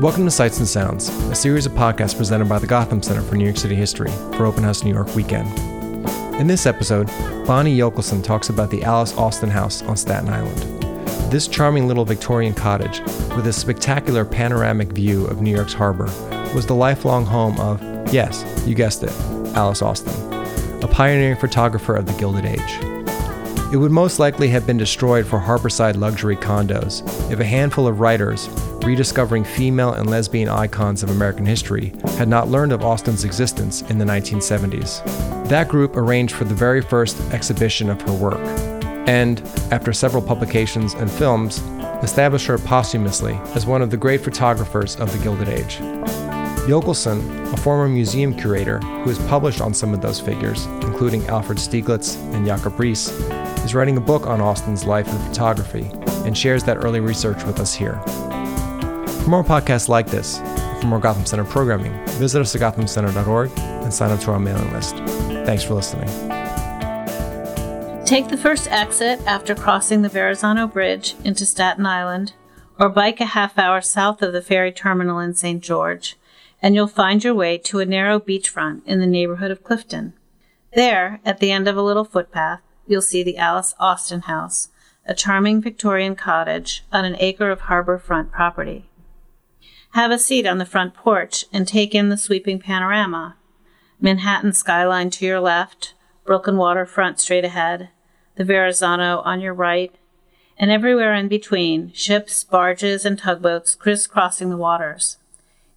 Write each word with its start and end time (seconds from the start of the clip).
Welcome 0.00 0.24
to 0.24 0.30
Sights 0.30 0.58
and 0.58 0.66
Sounds, 0.66 1.08
a 1.08 1.36
series 1.36 1.66
of 1.66 1.72
podcasts 1.72 2.16
presented 2.16 2.48
by 2.48 2.58
the 2.58 2.66
Gotham 2.66 3.00
Center 3.00 3.22
for 3.22 3.36
New 3.36 3.44
York 3.44 3.56
City 3.56 3.76
History 3.76 4.10
for 4.36 4.44
Open 4.44 4.64
House 4.64 4.82
New 4.82 4.92
York 4.92 5.14
weekend. 5.14 5.48
In 6.34 6.48
this 6.48 6.66
episode, 6.66 7.06
Bonnie 7.46 7.78
Yochelson 7.78 8.22
talks 8.22 8.48
about 8.48 8.70
the 8.70 8.82
Alice 8.82 9.16
Austen 9.16 9.48
House 9.48 9.82
on 9.82 9.96
Staten 9.96 10.28
Island. 10.28 10.58
This 11.30 11.46
charming 11.46 11.86
little 11.86 12.04
Victorian 12.04 12.54
cottage, 12.54 13.00
with 13.36 13.46
a 13.46 13.52
spectacular 13.52 14.24
panoramic 14.24 14.88
view 14.88 15.26
of 15.26 15.40
New 15.40 15.54
York's 15.54 15.72
harbor, 15.72 16.10
was 16.54 16.66
the 16.66 16.74
lifelong 16.74 17.24
home 17.24 17.58
of, 17.60 17.80
yes, 18.12 18.44
you 18.66 18.74
guessed 18.74 19.04
it, 19.04 19.12
Alice 19.54 19.80
Austen, 19.80 20.12
a 20.82 20.88
pioneering 20.88 21.38
photographer 21.38 21.94
of 21.94 22.06
the 22.06 22.12
Gilded 22.14 22.44
Age. 22.44 22.93
It 23.74 23.78
would 23.78 23.90
most 23.90 24.20
likely 24.20 24.46
have 24.50 24.68
been 24.68 24.76
destroyed 24.76 25.26
for 25.26 25.40
harborside 25.40 25.96
luxury 25.96 26.36
condos 26.36 27.02
if 27.32 27.40
a 27.40 27.44
handful 27.44 27.88
of 27.88 27.98
writers 27.98 28.48
rediscovering 28.84 29.42
female 29.42 29.94
and 29.94 30.08
lesbian 30.08 30.48
icons 30.48 31.02
of 31.02 31.10
American 31.10 31.44
history, 31.44 31.92
had 32.16 32.28
not 32.28 32.46
learned 32.46 32.70
of 32.70 32.84
Austen's 32.84 33.24
existence 33.24 33.82
in 33.90 33.98
the 33.98 34.04
1970s. 34.04 35.02
That 35.48 35.66
group 35.66 35.96
arranged 35.96 36.36
for 36.36 36.44
the 36.44 36.54
very 36.54 36.82
first 36.82 37.20
exhibition 37.32 37.90
of 37.90 38.00
her 38.02 38.12
work, 38.12 38.38
and, 39.08 39.40
after 39.72 39.92
several 39.92 40.22
publications 40.22 40.94
and 40.94 41.10
films, 41.10 41.58
established 42.04 42.46
her 42.46 42.58
posthumously 42.58 43.34
as 43.56 43.66
one 43.66 43.82
of 43.82 43.90
the 43.90 43.96
great 43.96 44.20
photographers 44.20 44.94
of 45.00 45.10
the 45.10 45.18
Gilded 45.18 45.48
Age. 45.48 45.78
Yochelson, 46.68 47.52
a 47.52 47.56
former 47.56 47.88
museum 47.88 48.36
curator 48.36 48.78
who 48.78 49.08
has 49.08 49.18
published 49.26 49.60
on 49.60 49.74
some 49.74 49.92
of 49.92 50.00
those 50.00 50.20
figures, 50.20 50.66
including 50.82 51.26
Alfred 51.26 51.58
Stieglitz 51.58 52.14
and 52.32 52.46
Jacob 52.46 52.76
Riis, 52.76 53.43
is 53.64 53.74
writing 53.74 53.96
a 53.96 54.00
book 54.00 54.26
on 54.26 54.40
Austen's 54.40 54.84
life 54.84 55.08
and 55.08 55.20
photography 55.26 55.90
and 56.24 56.36
shares 56.36 56.62
that 56.64 56.84
early 56.84 57.00
research 57.00 57.42
with 57.44 57.58
us 57.58 57.74
here. 57.74 57.98
For 59.22 59.30
more 59.30 59.42
podcasts 59.42 59.88
like 59.88 60.06
this, 60.06 60.38
for 60.80 60.86
more 60.86 61.00
Gotham 61.00 61.24
Center 61.24 61.44
programming, 61.44 61.92
visit 62.18 62.40
us 62.40 62.54
at 62.54 62.60
gothamcenter.org 62.60 63.50
and 63.58 63.92
sign 63.92 64.10
up 64.10 64.20
to 64.20 64.32
our 64.32 64.38
mailing 64.38 64.70
list. 64.72 64.96
Thanks 65.46 65.64
for 65.64 65.74
listening. 65.74 66.08
Take 68.04 68.28
the 68.28 68.36
first 68.36 68.70
exit 68.70 69.18
after 69.26 69.54
crossing 69.54 70.02
the 70.02 70.10
Verrazano 70.10 70.66
Bridge 70.66 71.14
into 71.24 71.46
Staten 71.46 71.86
Island, 71.86 72.34
or 72.78 72.90
bike 72.90 73.18
a 73.20 73.24
half 73.24 73.58
hour 73.58 73.80
south 73.80 74.20
of 74.20 74.34
the 74.34 74.42
ferry 74.42 74.72
terminal 74.72 75.18
in 75.18 75.32
St. 75.32 75.62
George, 75.62 76.16
and 76.60 76.74
you'll 76.74 76.86
find 76.86 77.24
your 77.24 77.34
way 77.34 77.56
to 77.56 77.80
a 77.80 77.86
narrow 77.86 78.20
beachfront 78.20 78.82
in 78.84 79.00
the 79.00 79.06
neighborhood 79.06 79.50
of 79.50 79.64
Clifton. 79.64 80.12
There, 80.74 81.20
at 81.24 81.38
the 81.38 81.50
end 81.50 81.66
of 81.66 81.78
a 81.78 81.82
little 81.82 82.04
footpath, 82.04 82.60
you'll 82.86 83.02
see 83.02 83.22
the 83.22 83.38
Alice 83.38 83.74
Austen 83.78 84.22
House, 84.22 84.68
a 85.06 85.14
charming 85.14 85.60
Victorian 85.60 86.16
cottage 86.16 86.84
on 86.92 87.04
an 87.04 87.16
acre 87.18 87.50
of 87.50 87.62
harbor 87.62 87.98
front 87.98 88.32
property. 88.32 88.88
Have 89.92 90.10
a 90.10 90.18
seat 90.18 90.46
on 90.46 90.58
the 90.58 90.66
front 90.66 90.94
porch 90.94 91.44
and 91.52 91.68
take 91.68 91.94
in 91.94 92.08
the 92.08 92.16
sweeping 92.16 92.58
panorama. 92.58 93.36
Manhattan 94.00 94.52
skyline 94.52 95.10
to 95.10 95.24
your 95.24 95.40
left, 95.40 95.94
Brooklyn 96.24 96.56
waterfront 96.56 97.20
straight 97.20 97.44
ahead, 97.44 97.90
the 98.36 98.44
Verrazano 98.44 99.20
on 99.24 99.40
your 99.40 99.54
right, 99.54 99.94
and 100.58 100.70
everywhere 100.70 101.14
in 101.14 101.28
between, 101.28 101.92
ships, 101.92 102.44
barges, 102.44 103.04
and 103.04 103.18
tugboats 103.18 103.74
crisscrossing 103.74 104.50
the 104.50 104.56
waters. 104.56 105.18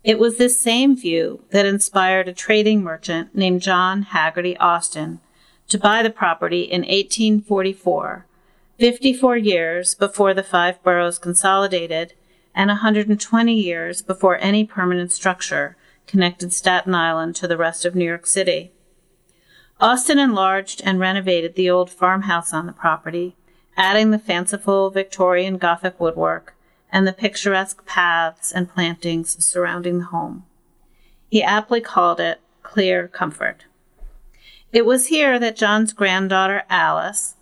It 0.03 0.19
was 0.19 0.37
this 0.37 0.59
same 0.59 0.95
view 0.95 1.43
that 1.51 1.65
inspired 1.65 2.27
a 2.27 2.33
trading 2.33 2.83
merchant 2.83 3.35
named 3.35 3.61
John 3.61 4.03
Haggerty 4.03 4.57
Austen 4.57 5.19
to 5.69 5.77
buy 5.77 6.01
the 6.01 6.09
property 6.09 6.61
in 6.61 6.81
1844, 6.81 8.25
54 8.79 9.37
years 9.37 9.95
before 9.95 10.33
the 10.33 10.43
five 10.43 10.81
boroughs 10.83 11.19
consolidated 11.19 12.13
and 12.55 12.69
120 12.69 13.53
years 13.53 14.01
before 14.01 14.37
any 14.39 14.65
permanent 14.65 15.11
structure 15.11 15.75
connected 16.07 16.53
Staten 16.53 16.95
Island 16.95 17.35
to 17.35 17.47
the 17.47 17.57
rest 17.57 17.85
of 17.85 17.95
New 17.95 18.05
York 18.05 18.25
City. 18.25 18.71
Austen 19.79 20.17
enlarged 20.17 20.81
and 20.83 20.99
renovated 20.99 21.55
the 21.55 21.69
old 21.69 21.91
farmhouse 21.91 22.53
on 22.53 22.65
the 22.65 22.73
property, 22.73 23.35
adding 23.75 24.09
the 24.09 24.17
fanciful 24.17 24.89
Victorian 24.89 25.57
Gothic 25.57 25.99
woodwork 25.99 26.55
and 26.91 27.05
the 27.05 27.13
picturesque 27.13 27.85
paths 27.85 28.51
and 28.51 28.73
plantings 28.73 29.43
surrounding 29.45 29.99
the 29.99 30.05
home. 30.05 30.45
He 31.29 31.43
aptly 31.43 31.81
called 31.81 32.19
it 32.19 32.39
Clear 32.63 33.07
Comfort. 33.07 33.65
It 34.77 34.85
was 34.85 35.07
here 35.07 35.39
that 35.39 35.55
John's 35.55 35.91
granddaughter 35.91 36.61
Alice, 36.69 37.33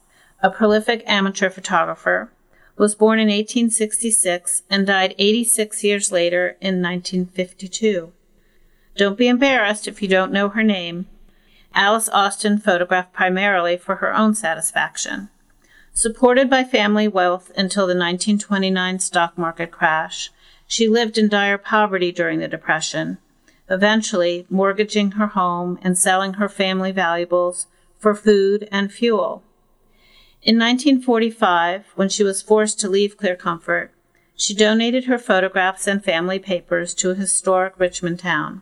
a 0.41 0.49
prolific 0.49 1.03
amateur 1.05 1.49
photographer, 1.49 2.31
was 2.77 2.95
born 2.95 3.19
in 3.19 3.27
1866 3.27 4.63
and 4.69 4.87
died 4.87 5.13
86 5.17 5.83
years 5.83 6.13
later 6.13 6.55
in 6.61 6.81
1952. 6.81 8.13
Don't 8.95 9.17
be 9.17 9.27
embarrassed 9.27 9.85
if 9.85 10.01
you 10.01 10.07
don't 10.07 10.31
know 10.31 10.47
her 10.47 10.63
name. 10.63 11.07
Alice 11.73 12.07
Austen 12.13 12.57
photographed 12.57 13.11
primarily 13.11 13.75
for 13.75 13.97
her 13.97 14.15
own 14.15 14.33
satisfaction. 14.33 15.27
Supported 15.91 16.49
by 16.49 16.63
family 16.63 17.09
wealth 17.09 17.51
until 17.57 17.83
the 17.83 17.97
1929 17.97 18.99
stock 18.99 19.37
market 19.37 19.71
crash, 19.71 20.31
she 20.67 20.87
lived 20.87 21.17
in 21.17 21.27
dire 21.27 21.57
poverty 21.57 22.13
during 22.13 22.39
the 22.39 22.47
Depression, 22.47 23.17
eventually 23.69 24.45
mortgaging 24.49 25.11
her 25.11 25.27
home 25.27 25.79
and 25.81 25.97
selling 25.97 26.33
her 26.33 26.49
family 26.49 26.91
valuables 26.91 27.67
for 27.97 28.13
food 28.13 28.67
and 28.71 28.91
fuel. 28.91 29.43
In 30.41 30.59
1945, 30.59 31.85
when 31.95 32.09
she 32.09 32.23
was 32.23 32.41
forced 32.41 32.79
to 32.79 32.89
leave 32.89 33.17
Clear 33.17 33.35
Comfort, 33.35 33.91
she 34.35 34.53
donated 34.53 35.05
her 35.05 35.17
photographs 35.17 35.87
and 35.87 36.03
family 36.03 36.37
papers 36.37 36.93
to 36.95 37.11
a 37.11 37.15
historic 37.15 37.73
Richmond 37.79 38.19
town. 38.19 38.61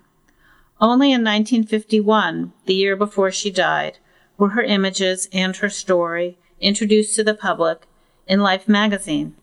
Only 0.79 1.07
in 1.07 1.23
1951, 1.23 2.53
the 2.65 2.73
year 2.73 2.95
before 2.95 3.31
she 3.31 3.51
died, 3.51 3.97
were 4.37 4.49
her 4.49 4.61
images 4.61 5.27
and 5.33 5.55
her 5.57 5.69
story 5.69 6.37
introduced 6.61 7.15
to 7.15 7.23
the 7.23 7.33
public 7.33 7.87
in 8.27 8.39
Life 8.39 8.67
magazine. 8.67 9.35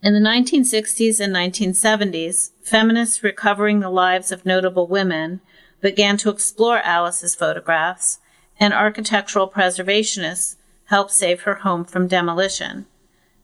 In 0.00 0.14
the 0.14 0.20
1960s 0.20 1.18
and 1.18 1.34
1970s, 1.34 2.50
feminists 2.62 3.24
recovering 3.24 3.80
the 3.80 3.90
lives 3.90 4.30
of 4.30 4.46
notable 4.46 4.86
women 4.86 5.40
began 5.80 6.16
to 6.18 6.30
explore 6.30 6.78
Alice's 6.78 7.34
photographs, 7.34 8.20
and 8.60 8.72
architectural 8.72 9.50
preservationists 9.50 10.54
helped 10.84 11.10
save 11.10 11.42
her 11.42 11.56
home 11.56 11.84
from 11.84 12.06
demolition. 12.06 12.86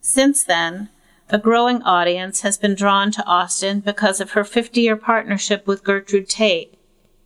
Since 0.00 0.44
then, 0.44 0.90
a 1.28 1.38
growing 1.38 1.82
audience 1.82 2.42
has 2.42 2.56
been 2.56 2.76
drawn 2.76 3.10
to 3.12 3.26
Austen 3.26 3.80
because 3.80 4.20
of 4.20 4.32
her 4.32 4.44
50 4.44 4.80
year 4.80 4.96
partnership 4.96 5.66
with 5.66 5.82
Gertrude 5.82 6.28
Tate. 6.28 6.78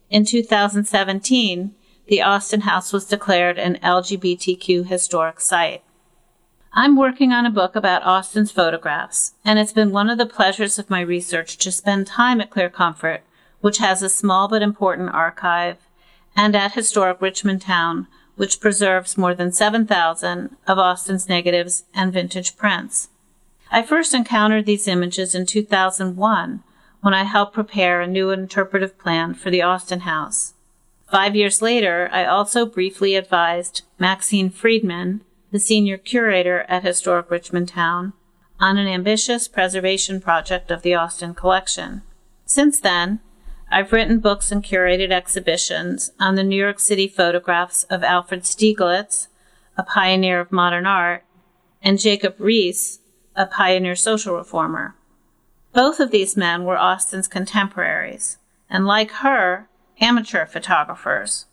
In 0.09 0.25
2017, 0.25 1.75
the 2.07 2.23
Austen 2.23 2.63
House 2.63 2.95
was 2.95 3.05
declared 3.05 3.59
an 3.59 3.79
LGBTQ 3.83 4.87
historic 4.87 5.41
site. 5.41 5.83
I'm 6.73 6.97
working 6.97 7.33
on 7.33 7.47
a 7.47 7.51
book 7.51 7.75
about 7.75 8.05
Austen's 8.05 8.53
photographs, 8.53 9.33
and 9.45 9.59
it's 9.59 9.73
been 9.73 9.91
one 9.91 10.11
of 10.11 10.19
the 10.19 10.27
pleasures 10.27 10.79
of 10.79 10.91
my 10.91 11.01
research 11.01 11.57
to 11.59 11.73
spend 11.73 12.07
time 12.07 12.41
at 12.41 12.51
Clear 12.51 12.69
Comfort, 12.69 13.23
which 13.61 13.79
has 13.79 14.03
a 14.03 14.11
small 14.11 14.49
but 14.49 14.63
important 14.63 15.11
archive, 15.11 15.79
and 16.37 16.55
at 16.55 16.75
historic 16.75 17.23
Richmond 17.23 17.63
Town, 17.63 18.07
which 18.37 18.61
preserves 18.61 19.17
more 19.17 19.35
than 19.35 19.51
7,000 19.51 20.57
of 20.67 20.79
Austen's 20.79 21.29
negatives 21.29 21.85
and 21.95 22.13
vintage 22.13 22.57
prints. 22.57 23.09
I 23.71 23.83
first 23.83 24.13
encountered 24.15 24.67
these 24.67 24.87
images 24.87 25.35
in 25.35 25.47
2001 25.47 26.63
when 27.01 27.15
I 27.15 27.25
helped 27.25 27.55
prepare 27.55 28.01
a 28.01 28.07
new 28.07 28.31
interpretive 28.31 28.99
plan 28.99 29.35
for 29.35 29.51
the 29.51 29.63
Austen 29.63 30.01
House. 30.01 30.53
Five 31.11 31.35
years 31.35 31.63
later, 31.63 32.11
I 32.13 32.27
also 32.27 32.67
briefly 32.67 33.17
advised 33.17 33.83
Maxine 33.99 34.51
Friedman, 34.51 35.23
the 35.51 35.59
senior 35.59 35.97
curator 35.97 36.65
at 36.69 36.85
Historic 36.85 37.31
Richmond 37.31 37.69
Town, 37.69 38.13
on 38.61 38.77
an 38.77 38.89
ambitious 38.89 39.49
preservation 39.49 40.21
project 40.21 40.71
of 40.71 40.83
the 40.83 40.95
Austen 40.95 41.35
collection. 41.35 42.03
Since 42.45 42.81
then, 42.81 43.21
I've 43.71 43.93
written 43.93 44.21
books 44.21 44.51
and 44.51 44.65
curated 44.65 45.11
exhibitions 45.11 46.11
on 46.19 46.35
the 46.35 46.43
New 46.43 46.57
York 46.57 46.81
City 46.81 47.07
photographs 47.07 47.85
of 47.85 48.03
Alfred 48.03 48.43
Stieglitz, 48.43 49.29
a 49.77 49.83
pioneer 49.83 50.41
of 50.41 50.51
modern 50.51 50.87
art, 50.87 51.25
and 51.83 52.01
Jacob 52.01 52.37
Riis, 52.39 52.99
a 53.37 53.47
pioneer 53.47 53.95
social 53.95 54.35
reformer. 54.35 54.97
Both 55.73 56.01
of 56.01 56.11
these 56.11 56.37
men 56.37 56.65
were 56.65 56.79
Austen's 56.79 57.29
contemporaries, 57.29 58.39
and 58.69 58.87
like 58.87 59.11
her, 59.11 59.69
amateur 60.01 60.47
photographers. 60.47 61.47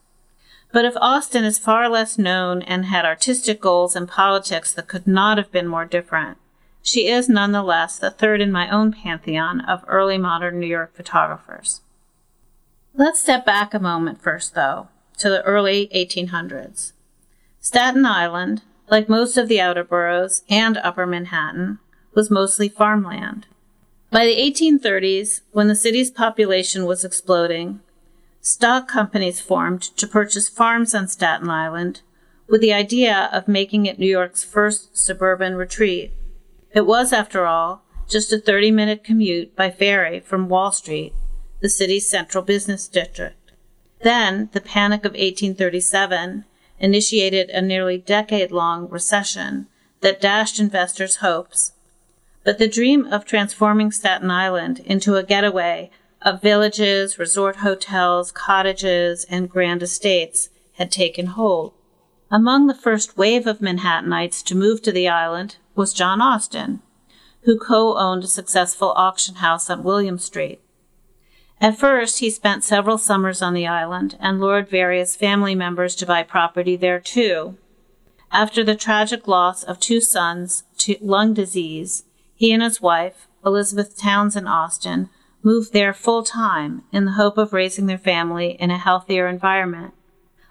But 0.72 0.86
if 0.86 0.96
Austen 0.98 1.44
is 1.44 1.58
far 1.58 1.88
less 1.90 2.18
known 2.18 2.62
and 2.62 2.86
had 2.86 3.06
artistic 3.06 3.62
goals 3.62 3.96
and 3.96 4.08
politics 4.08 4.74
that 4.74 4.88
could 4.88 5.08
not 5.08 5.38
have 5.38 5.52
been 5.52 5.68
more 5.68 5.86
different, 5.86 6.38
she 6.82 7.08
is 7.08 7.28
nonetheless 7.28 7.98
the 7.98 8.12
third 8.12 8.42
in 8.42 8.52
my 8.52 8.70
own 8.70 8.92
pantheon 8.92 9.62
of 9.62 9.84
early 9.88 10.18
modern 10.18 10.60
New 10.60 10.68
York 10.68 10.96
photographers. 10.96 11.82
Let's 12.94 13.20
step 13.20 13.46
back 13.46 13.74
a 13.74 13.80
moment 13.80 14.22
first, 14.22 14.54
though, 14.54 14.90
to 15.18 15.30
the 15.30 15.42
early 15.44 15.90
1800s. 15.96 16.94
Staten 17.60 18.06
Island, 18.06 18.62
like 18.90 19.10
most 19.10 19.38
of 19.38 19.48
the 19.48 19.60
outer 19.60 19.84
boroughs 19.84 20.44
and 20.48 20.78
upper 20.78 21.08
Manhattan, 21.08 21.80
was 22.14 22.30
mostly 22.30 22.70
farmland. 22.70 23.48
By 24.12 24.26
the 24.26 24.38
1830s, 24.38 25.42
when 25.52 25.68
the 25.68 25.76
city's 25.76 26.12
population 26.12 26.86
was 26.86 27.04
exploding, 27.04 27.82
stock 28.46 28.88
companies 28.88 29.42
formed 29.42 29.82
to 29.82 30.06
purchase 30.06 30.48
farms 30.48 30.94
on 30.94 31.08
Staten 31.08 31.50
Island 31.50 32.02
with 32.48 32.62
the 32.62 32.72
idea 32.72 33.28
of 33.34 33.48
making 33.48 33.88
it 33.88 33.98
New 33.98 34.06
York's 34.06 34.44
first 34.44 34.96
suburban 34.96 35.56
retreat. 35.56 36.14
It 36.72 36.86
was, 36.86 37.12
after 37.12 37.48
all, 37.48 37.84
just 38.08 38.32
a 38.32 38.38
30 38.38 38.70
minute 38.70 39.04
commute 39.04 39.56
by 39.56 39.72
ferry 39.72 40.20
from 40.20 40.48
Wall 40.48 40.72
Street, 40.72 41.12
the 41.60 41.70
city's 41.70 42.08
central 42.08 42.44
business 42.44 42.88
district. 42.88 43.52
Then, 44.04 44.50
the 44.54 44.62
Panic 44.62 45.06
of 45.06 45.14
1837 45.14 46.46
initiated 46.80 47.50
a 47.50 47.64
nearly 47.64 47.98
decade 47.98 48.52
long 48.52 48.88
recession 48.90 49.66
that 50.02 50.22
dashed 50.22 50.60
investors' 50.60 51.16
hopes. 51.16 51.72
But 52.44 52.60
the 52.60 52.68
dream 52.68 53.12
of 53.12 53.26
transforming 53.26 53.92
Staten 53.92 54.30
Island 54.30 54.82
into 54.86 55.16
a 55.16 55.24
getaway 55.24 55.90
of 56.26 56.42
villages, 56.42 57.20
resort 57.20 57.58
hotels, 57.58 58.32
cottages, 58.32 59.26
and 59.30 59.50
grand 59.50 59.84
estates 59.84 60.50
had 60.74 60.92
taken 60.92 61.28
hold. 61.28 61.72
Among 62.32 62.66
the 62.66 62.74
first 62.74 63.16
wave 63.16 63.46
of 63.46 63.62
Manhattanites 63.62 64.44
to 64.46 64.56
move 64.56 64.82
to 64.82 64.92
the 64.92 65.08
island 65.08 65.58
was 65.76 65.94
John 65.94 66.22
Austen, 66.22 66.82
who 67.42 67.60
co 67.60 67.96
owned 67.96 68.24
a 68.24 68.28
successful 68.28 68.92
auction 68.96 69.36
house 69.36 69.70
on 69.70 69.84
William 69.84 70.18
Street. 70.18 70.60
At 71.62 71.78
first, 71.78 72.20
he 72.20 72.32
spent 72.32 72.64
several 72.64 72.98
summers 72.98 73.42
on 73.42 73.54
the 73.54 73.68
island 73.68 74.18
and 74.20 74.42
lured 74.42 74.68
various 74.68 75.16
family 75.16 75.54
members 75.54 75.96
to 75.98 76.06
buy 76.06 76.24
property 76.24 76.76
there 76.76 77.00
too. 77.00 77.56
After 78.32 78.64
the 78.64 78.76
tragic 78.76 79.28
loss 79.28 79.64
of 79.64 79.80
two 79.80 80.02
sons 80.02 80.64
to 80.80 80.98
lung 81.00 81.36
disease, 81.36 82.04
he 82.36 82.52
and 82.52 82.64
his 82.64 82.82
wife, 82.82 83.28
Elizabeth 83.46 83.98
Townsend 83.98 84.50
Austen, 84.50 85.10
moved 85.46 85.72
there 85.72 85.94
full 85.94 86.24
time 86.24 86.84
in 86.92 87.06
the 87.06 87.12
hope 87.12 87.38
of 87.38 87.54
raising 87.54 87.86
their 87.86 88.00
family 88.00 88.58
in 88.60 88.72
a 88.72 88.80
healthier 88.80 89.28
environment. 89.28 89.94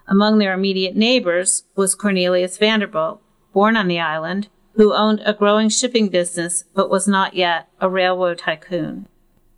Among 0.07 0.37
their 0.37 0.53
immediate 0.53 0.95
neighbors 0.95 1.63
was 1.75 1.93
Cornelius 1.93 2.57
Vanderbilt, 2.57 3.21
born 3.53 3.75
on 3.75 3.89
the 3.89 3.99
island, 3.99 4.47
who 4.75 4.93
owned 4.93 5.21
a 5.25 5.33
growing 5.33 5.67
shipping 5.67 6.07
business 6.07 6.63
but 6.73 6.89
was 6.89 7.07
not 7.07 7.33
yet 7.33 7.67
a 7.81 7.89
railroad 7.89 8.39
tycoon. 8.39 9.07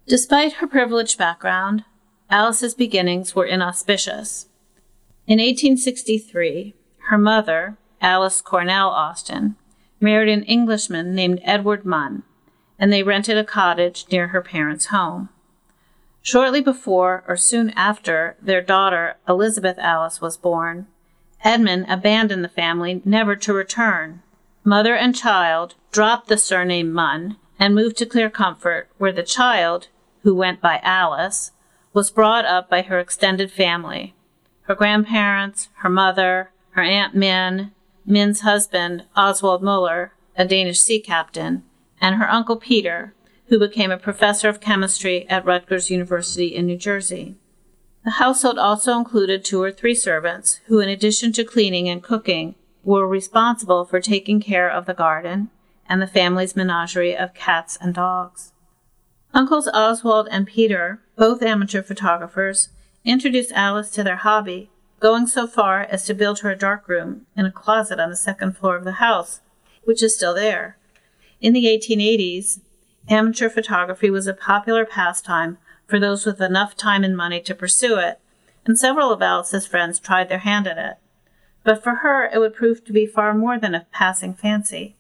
Despite 0.07 0.53
her 0.53 0.67
privileged 0.67 1.17
background, 1.17 1.83
Alice's 2.29 2.73
beginnings 2.73 3.35
were 3.35 3.45
inauspicious. 3.45 4.47
In 5.27 5.39
1863, 5.39 6.73
her 7.09 7.17
mother, 7.17 7.77
Alice 8.01 8.41
Cornell 8.41 8.89
Austen, 8.89 9.55
married 9.99 10.29
an 10.29 10.43
Englishman 10.43 11.13
named 11.13 11.41
Edward 11.43 11.85
Munn, 11.85 12.23
and 12.79 12.91
they 12.91 13.03
rented 13.03 13.37
a 13.37 13.43
cottage 13.43 14.05
near 14.11 14.27
her 14.27 14.41
parents' 14.41 14.87
home. 14.87 15.29
Shortly 16.21 16.61
before 16.61 17.23
or 17.27 17.37
soon 17.37 17.69
after 17.71 18.35
their 18.41 18.61
daughter 18.61 19.15
Elizabeth 19.27 19.77
Alice 19.79 20.19
was 20.19 20.37
born, 20.37 20.87
Edmund 21.43 21.85
abandoned 21.87 22.43
the 22.43 22.49
family 22.49 23.01
never 23.05 23.35
to 23.37 23.53
return. 23.53 24.21
Mother 24.63 24.95
and 24.95 25.15
child 25.15 25.75
dropped 25.91 26.27
the 26.27 26.37
surname 26.37 26.91
Munn 26.91 27.37
and 27.59 27.73
moved 27.73 27.97
to 27.97 28.05
Clear 28.05 28.29
Comfort, 28.29 28.89
where 28.97 29.13
the 29.13 29.23
child, 29.23 29.87
who 30.23 30.35
went 30.35 30.61
by 30.61 30.79
Alice, 30.83 31.51
was 31.93 32.11
brought 32.11 32.45
up 32.45 32.69
by 32.69 32.81
her 32.81 32.99
extended 32.99 33.51
family 33.51 34.13
her 34.63 34.75
grandparents, 34.75 35.69
her 35.75 35.89
mother, 35.89 36.51
her 36.71 36.81
Aunt 36.81 37.15
Min, 37.15 37.71
Min's 38.05 38.41
husband, 38.41 39.05
Oswald 39.15 39.63
Muller, 39.63 40.11
a 40.35 40.45
Danish 40.45 40.81
sea 40.81 40.99
captain, 40.99 41.63
and 41.99 42.15
her 42.15 42.29
uncle 42.29 42.57
Peter, 42.57 43.13
who 43.47 43.59
became 43.59 43.91
a 43.91 43.97
professor 43.97 44.49
of 44.49 44.59
chemistry 44.59 45.27
at 45.29 45.45
Rutgers 45.45 45.89
University 45.89 46.55
in 46.55 46.65
New 46.65 46.77
Jersey. 46.77 47.35
The 48.03 48.11
household 48.11 48.57
also 48.57 48.97
included 48.97 49.43
two 49.43 49.61
or 49.61 49.71
three 49.71 49.95
servants 49.95 50.59
who, 50.67 50.79
in 50.79 50.89
addition 50.89 51.33
to 51.33 51.43
cleaning 51.43 51.89
and 51.89 52.03
cooking, 52.03 52.55
were 52.83 53.07
responsible 53.07 53.83
for 53.83 53.99
taking 53.99 54.39
care 54.39 54.69
of 54.69 54.85
the 54.85 54.93
garden 54.93 55.49
and 55.89 56.01
the 56.01 56.07
family's 56.07 56.55
menagerie 56.55 57.17
of 57.17 57.33
cats 57.33 57.77
and 57.81 57.93
dogs. 57.93 58.53
Uncles 59.33 59.67
Oswald 59.67 60.27
and 60.31 60.47
Peter, 60.47 61.01
both 61.17 61.41
amateur 61.41 61.81
photographers, 61.81 62.69
introduced 63.03 63.51
Alice 63.51 63.91
to 63.91 64.03
their 64.03 64.17
hobby, 64.17 64.69
going 64.99 65.27
so 65.27 65.45
far 65.45 65.81
as 65.81 66.05
to 66.05 66.13
build 66.13 66.39
her 66.39 66.51
a 66.51 66.57
darkroom 66.57 67.25
in 67.35 67.45
a 67.45 67.51
closet 67.51 67.99
on 67.99 68.09
the 68.09 68.15
second 68.15 68.57
floor 68.57 68.75
of 68.75 68.83
the 68.83 68.93
house, 68.93 69.41
which 69.83 70.01
is 70.01 70.15
still 70.15 70.33
there. 70.33 70.77
In 71.39 71.53
the 71.53 71.65
1880s, 71.65 72.59
Amateur 73.09 73.47
photography 73.47 74.09
was 74.09 74.27
a 74.27 74.33
popular 74.33 74.85
pastime 74.85 75.57
for 75.85 75.97
those 75.97 76.25
with 76.25 76.41
enough 76.41 76.75
time 76.75 77.05
and 77.05 77.15
money 77.15 77.39
to 77.39 77.55
pursue 77.55 77.97
it, 77.97 78.19
and 78.65 78.77
several 78.77 79.13
of 79.13 79.21
Alice's 79.21 79.65
friends 79.65 79.97
tried 79.97 80.27
their 80.27 80.39
hand 80.39 80.67
at 80.67 80.77
it. 80.77 80.97
But 81.63 81.81
for 81.81 81.95
her, 81.95 82.25
it 82.25 82.39
would 82.39 82.53
prove 82.53 82.83
to 82.83 82.91
be 82.91 83.05
far 83.05 83.33
more 83.33 83.57
than 83.57 83.73
a 83.73 83.87
passing 83.93 84.33
fancy. 84.33 84.97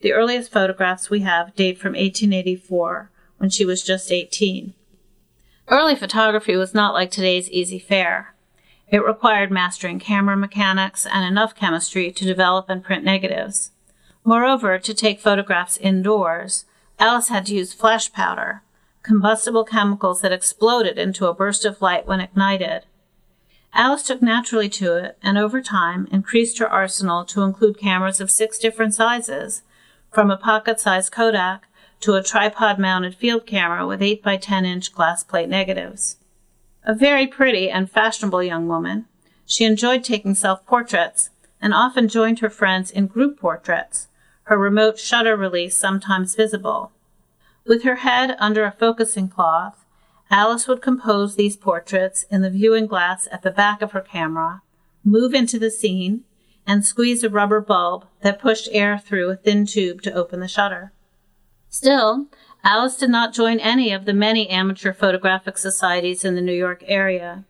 The 0.00 0.12
earliest 0.12 0.52
photographs 0.52 1.10
we 1.10 1.20
have 1.20 1.56
date 1.56 1.78
from 1.78 1.92
1884, 1.94 3.10
when 3.38 3.50
she 3.50 3.64
was 3.64 3.82
just 3.82 4.12
18. 4.12 4.74
Early 5.66 5.96
photography 5.96 6.56
was 6.56 6.74
not 6.74 6.94
like 6.94 7.10
today's 7.10 7.50
easy 7.50 7.80
fare. 7.80 8.34
It 8.86 9.04
required 9.04 9.50
mastering 9.50 9.98
camera 9.98 10.36
mechanics 10.36 11.06
and 11.06 11.24
enough 11.24 11.56
chemistry 11.56 12.12
to 12.12 12.24
develop 12.24 12.66
and 12.68 12.84
print 12.84 13.04
negatives. 13.04 13.72
Moreover, 14.28 14.78
to 14.78 14.92
take 14.92 15.20
photographs 15.20 15.78
indoors, 15.78 16.66
Alice 16.98 17.28
had 17.28 17.46
to 17.46 17.54
use 17.54 17.72
flash 17.72 18.12
powder, 18.12 18.60
combustible 19.02 19.64
chemicals 19.64 20.20
that 20.20 20.32
exploded 20.32 20.98
into 20.98 21.24
a 21.24 21.32
burst 21.32 21.64
of 21.64 21.80
light 21.80 22.06
when 22.06 22.20
ignited. 22.20 22.82
Alice 23.72 24.02
took 24.02 24.20
naturally 24.20 24.68
to 24.68 24.96
it 24.96 25.16
and 25.22 25.38
over 25.38 25.62
time 25.62 26.06
increased 26.12 26.58
her 26.58 26.68
arsenal 26.68 27.24
to 27.24 27.40
include 27.40 27.78
cameras 27.78 28.20
of 28.20 28.30
six 28.30 28.58
different 28.58 28.92
sizes, 28.92 29.62
from 30.12 30.30
a 30.30 30.36
pocket 30.36 30.78
sized 30.78 31.10
Kodak 31.10 31.66
to 32.00 32.12
a 32.12 32.22
tripod 32.22 32.78
mounted 32.78 33.14
field 33.14 33.46
camera 33.46 33.86
with 33.86 34.02
8 34.02 34.22
by 34.22 34.36
10 34.36 34.66
inch 34.66 34.92
glass 34.92 35.24
plate 35.24 35.48
negatives. 35.48 36.18
A 36.84 36.94
very 36.94 37.26
pretty 37.26 37.70
and 37.70 37.90
fashionable 37.90 38.42
young 38.42 38.68
woman, 38.68 39.06
she 39.46 39.64
enjoyed 39.64 40.04
taking 40.04 40.34
self 40.34 40.66
portraits 40.66 41.30
and 41.62 41.72
often 41.72 42.08
joined 42.08 42.40
her 42.40 42.50
friends 42.50 42.90
in 42.90 43.06
group 43.06 43.40
portraits, 43.40 44.07
her 44.48 44.56
remote 44.56 44.98
shutter 44.98 45.36
release 45.36 45.76
sometimes 45.76 46.34
visible. 46.34 46.90
With 47.66 47.82
her 47.82 47.96
head 47.96 48.34
under 48.38 48.64
a 48.64 48.72
focusing 48.72 49.28
cloth, 49.28 49.84
Alice 50.30 50.66
would 50.66 50.80
compose 50.80 51.36
these 51.36 51.54
portraits 51.54 52.24
in 52.30 52.40
the 52.40 52.48
viewing 52.48 52.86
glass 52.86 53.28
at 53.30 53.42
the 53.42 53.50
back 53.50 53.82
of 53.82 53.92
her 53.92 54.00
camera, 54.00 54.62
move 55.04 55.34
into 55.34 55.58
the 55.58 55.70
scene, 55.70 56.24
and 56.66 56.84
squeeze 56.84 57.22
a 57.22 57.28
rubber 57.28 57.60
bulb 57.60 58.06
that 58.22 58.40
pushed 58.40 58.70
air 58.72 58.98
through 58.98 59.28
a 59.28 59.36
thin 59.36 59.66
tube 59.66 60.00
to 60.02 60.14
open 60.14 60.40
the 60.40 60.48
shutter. 60.48 60.92
Still, 61.68 62.28
Alice 62.64 62.96
did 62.96 63.10
not 63.10 63.34
join 63.34 63.60
any 63.60 63.92
of 63.92 64.06
the 64.06 64.14
many 64.14 64.48
amateur 64.48 64.94
photographic 64.94 65.58
societies 65.58 66.24
in 66.24 66.34
the 66.34 66.40
New 66.40 66.54
York 66.54 66.82
area, 66.86 67.44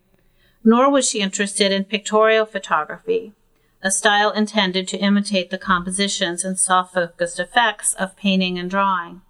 nor 0.65 0.91
was 0.91 1.09
she 1.09 1.21
interested 1.21 1.71
in 1.71 1.85
pictorial 1.85 2.45
photography, 2.45 3.31
a 3.81 3.91
style 3.91 4.31
intended 4.31 4.87
to 4.87 4.97
imitate 4.97 5.49
the 5.49 5.57
compositions 5.57 6.43
and 6.43 6.59
soft 6.59 6.93
focused 6.93 7.39
effects 7.39 7.93
of 7.93 8.15
painting 8.15 8.59
and 8.59 8.69
drawing. 8.69 9.21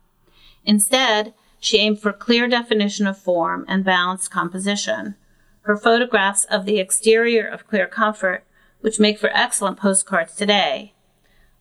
Instead, 0.65 1.33
she 1.59 1.77
aimed 1.77 1.99
for 1.99 2.13
clear 2.13 2.47
definition 2.47 3.05
of 3.05 3.17
form 3.17 3.65
and 3.67 3.83
balanced 3.83 4.31
composition. 4.31 5.15
Her 5.61 5.77
photographs 5.77 6.45
of 6.45 6.65
the 6.65 6.79
exterior 6.79 7.47
of 7.47 7.67
Clear 7.67 7.85
Comfort, 7.85 8.43
which 8.81 8.99
make 8.99 9.19
for 9.19 9.29
excellent 9.33 9.77
postcards 9.77 10.33
today, 10.33 10.93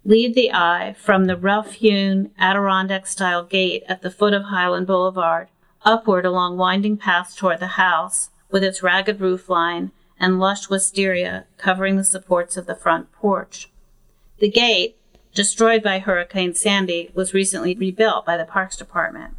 lead 0.05 0.35
the 0.35 0.53
eye 0.53 0.95
from 0.99 1.27
the 1.27 1.37
rough 1.37 1.73
hewn 1.73 2.31
Adirondack 2.39 3.07
style 3.07 3.45
gate 3.45 3.83
at 3.89 4.03
the 4.03 4.11
foot 4.11 4.33
of 4.33 4.45
Highland 4.45 4.87
Boulevard 4.87 5.49
upward 5.85 6.25
along 6.25 6.57
winding 6.57 6.97
paths 6.97 7.35
toward 7.35 7.61
the 7.61 7.67
house 7.79 8.31
with 8.51 8.65
its 8.65 8.83
ragged 8.83 9.21
roof 9.21 9.49
line 9.49 9.91
and 10.19 10.39
lush 10.39 10.69
wisteria 10.69 11.47
covering 11.57 11.97
the 11.97 12.05
supports 12.05 12.57
of 12.57 12.67
the 12.67 12.75
front 12.75 13.13
porch. 13.13 13.71
The 14.39 14.51
gate, 14.51 14.97
destroyed 15.35 15.83
by 15.83 15.99
Hurricane 15.99 16.55
Sandy, 16.55 17.11
was 17.15 17.35
recently 17.35 17.75
rebuilt 17.75 18.25
by 18.25 18.37
the 18.37 18.45
Parks 18.45 18.77
Department. 18.77 19.35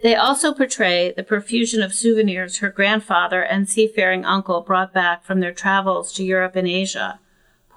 They 0.00 0.14
also 0.14 0.54
portray 0.54 1.12
the 1.16 1.24
profusion 1.24 1.82
of 1.82 1.92
souvenirs 1.92 2.58
her 2.58 2.70
grandfather 2.70 3.42
and 3.42 3.68
seafaring 3.68 4.24
uncle 4.24 4.60
brought 4.60 4.92
back 4.92 5.24
from 5.24 5.40
their 5.40 5.52
travels 5.52 6.12
to 6.14 6.24
Europe 6.24 6.54
and 6.56 6.68
Asia 6.68 7.18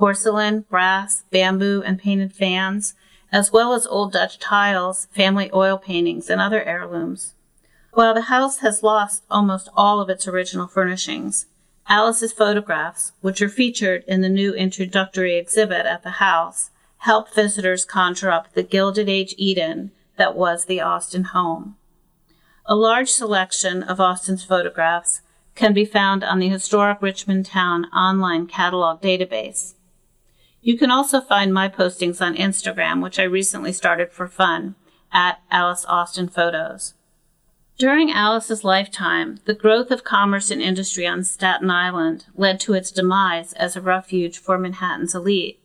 porcelain, 0.01 0.61
brass, 0.67 1.25
bamboo, 1.29 1.83
and 1.85 1.99
painted 1.99 2.33
fans, 2.33 2.95
as 3.31 3.51
well 3.51 3.71
as 3.71 3.85
old 3.85 4.11
Dutch 4.11 4.39
tiles, 4.39 5.05
family 5.11 5.47
oil 5.53 5.77
paintings, 5.77 6.27
and 6.27 6.41
other 6.41 6.63
heirlooms. 6.63 7.35
While 7.93 8.15
the 8.15 8.21
house 8.21 8.61
has 8.61 8.81
lost 8.81 9.23
almost 9.29 9.69
all 9.77 10.01
of 10.01 10.09
its 10.09 10.27
original 10.27 10.65
furnishings, 10.65 11.45
Alice's 11.87 12.31
photographs, 12.31 13.11
which 13.21 13.41
are 13.41 13.49
featured 13.49 14.03
in 14.07 14.21
the 14.21 14.29
new 14.29 14.53
introductory 14.53 15.37
exhibit 15.37 15.85
at 15.85 16.03
the 16.03 16.11
house, 16.11 16.71
help 16.99 17.33
visitors 17.33 17.85
conjure 17.85 18.31
up 18.31 18.53
the 18.53 18.63
Gilded 18.63 19.09
Age 19.09 19.33
Eden 19.37 19.91
that 20.17 20.35
was 20.35 20.65
the 20.65 20.81
Austen 20.81 21.25
home. 21.25 21.75
A 22.65 22.75
large 22.75 23.09
selection 23.09 23.81
of 23.83 23.99
Austen's 23.99 24.43
photographs 24.43 25.21
can 25.55 25.73
be 25.73 25.83
found 25.83 26.23
on 26.23 26.39
the 26.39 26.49
Historic 26.49 27.01
Richmond 27.01 27.45
Town 27.45 27.85
online 27.85 28.47
catalog 28.47 29.01
database. 29.01 29.73
You 30.61 30.77
can 30.77 30.91
also 30.91 31.19
find 31.19 31.53
my 31.53 31.67
postings 31.67 32.21
on 32.21 32.35
Instagram, 32.35 33.01
which 33.01 33.19
I 33.19 33.23
recently 33.23 33.73
started 33.73 34.11
for 34.11 34.27
fun, 34.27 34.75
at 35.11 35.41
Alice 35.49 35.85
Austen 35.89 36.27
Photos. 36.27 36.93
During 37.81 38.11
Alice's 38.11 38.63
lifetime, 38.63 39.39
the 39.45 39.55
growth 39.55 39.89
of 39.89 40.03
commerce 40.03 40.51
and 40.51 40.61
industry 40.61 41.07
on 41.07 41.23
Staten 41.23 41.71
Island 41.71 42.27
led 42.35 42.59
to 42.59 42.75
its 42.75 42.91
demise 42.91 43.53
as 43.53 43.75
a 43.75 43.81
refuge 43.81 44.37
for 44.37 44.59
Manhattan's 44.59 45.15
elite. 45.15 45.59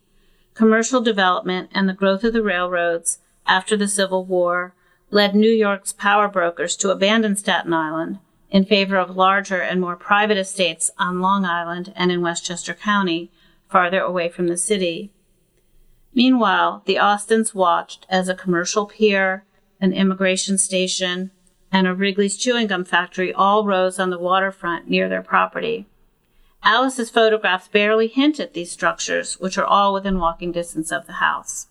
Commercial 0.54 1.02
development 1.02 1.68
and 1.74 1.86
the 1.86 1.92
growth 1.92 2.24
of 2.24 2.32
the 2.32 2.42
railroads 2.42 3.18
after 3.46 3.76
the 3.76 3.86
Civil 3.86 4.24
War 4.24 4.74
led 5.10 5.34
New 5.34 5.50
York's 5.50 5.92
power 5.92 6.26
brokers 6.26 6.74
to 6.76 6.90
abandon 6.90 7.36
Staten 7.36 7.74
Island 7.74 8.18
in 8.50 8.64
favor 8.64 8.96
of 8.96 9.14
larger 9.14 9.60
and 9.60 9.78
more 9.78 9.94
private 9.94 10.38
estates 10.38 10.90
on 10.96 11.20
Long 11.20 11.44
Island 11.44 11.92
and 11.94 12.10
in 12.10 12.22
Westchester 12.22 12.72
County, 12.72 13.30
farther 13.68 14.00
away 14.00 14.30
from 14.30 14.46
the 14.46 14.56
city. 14.56 15.12
Meanwhile, 16.14 16.82
the 16.86 16.98
Austens 16.98 17.54
watched 17.54 18.06
as 18.08 18.26
a 18.26 18.34
commercial 18.34 18.86
pier, 18.86 19.44
an 19.82 19.92
immigration 19.92 20.56
station, 20.56 21.30
and 21.72 21.86
a 21.86 21.94
Wrigley's 21.94 22.36
chewing 22.36 22.68
gum 22.68 22.84
factory 22.84 23.32
all 23.32 23.64
rose 23.64 23.98
on 23.98 24.10
the 24.10 24.18
waterfront 24.18 24.88
near 24.88 25.08
their 25.08 25.22
property. 25.22 25.86
Alice's 26.62 27.10
photographs 27.10 27.68
barely 27.68 28.08
hint 28.08 28.40
at 28.40 28.54
these 28.54 28.72
structures, 28.72 29.34
which 29.38 29.56
are 29.56 29.64
all 29.64 29.94
within 29.94 30.18
walking 30.18 30.52
distance 30.52 30.90
of 30.90 31.06
the 31.06 31.14
house. 31.14 31.68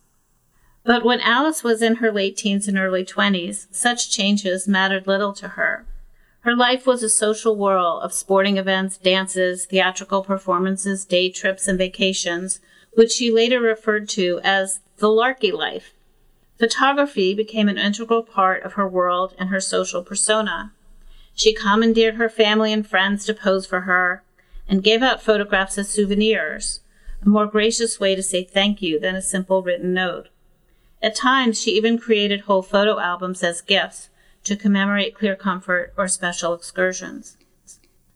But 0.84 1.04
when 1.04 1.20
Alice 1.20 1.64
was 1.64 1.82
in 1.82 1.96
her 1.96 2.12
late 2.12 2.36
teens 2.36 2.68
and 2.68 2.78
early 2.78 3.04
20s, 3.04 3.66
such 3.70 4.10
changes 4.10 4.68
mattered 4.68 5.06
little 5.06 5.32
to 5.34 5.48
her. 5.48 5.84
Her 6.40 6.54
life 6.54 6.86
was 6.86 7.02
a 7.02 7.08
social 7.08 7.56
whirl 7.56 7.98
of 8.00 8.12
sporting 8.12 8.56
events, 8.56 8.96
dances, 8.96 9.66
theatrical 9.66 10.22
performances, 10.22 11.04
day 11.04 11.28
trips, 11.28 11.66
and 11.66 11.76
vacations, 11.76 12.60
which 12.94 13.10
she 13.10 13.32
later 13.32 13.60
referred 13.60 14.08
to 14.10 14.40
as 14.44 14.78
the 14.98 15.10
larky 15.10 15.50
life. 15.50 15.92
Photography 16.58 17.34
became 17.34 17.68
an 17.68 17.76
integral 17.76 18.22
part 18.22 18.62
of 18.62 18.74
her 18.74 18.88
world 18.88 19.34
and 19.38 19.50
her 19.50 19.60
social 19.60 20.02
persona. 20.02 20.72
She 21.34 21.52
commandeered 21.52 22.14
her 22.14 22.30
family 22.30 22.72
and 22.72 22.86
friends 22.86 23.26
to 23.26 23.34
pose 23.34 23.66
for 23.66 23.82
her 23.82 24.22
and 24.66 24.82
gave 24.82 25.02
out 25.02 25.22
photographs 25.22 25.76
as 25.76 25.90
souvenirs, 25.90 26.80
a 27.22 27.28
more 27.28 27.46
gracious 27.46 28.00
way 28.00 28.14
to 28.14 28.22
say 28.22 28.42
thank 28.42 28.80
you 28.80 28.98
than 28.98 29.14
a 29.14 29.22
simple 29.22 29.62
written 29.62 29.92
note. 29.92 30.28
At 31.02 31.14
times, 31.14 31.60
she 31.60 31.72
even 31.72 31.98
created 31.98 32.42
whole 32.42 32.62
photo 32.62 32.98
albums 32.98 33.42
as 33.42 33.60
gifts 33.60 34.08
to 34.44 34.56
commemorate 34.56 35.14
Clear 35.14 35.36
Comfort 35.36 35.92
or 35.96 36.08
special 36.08 36.54
excursions. 36.54 37.36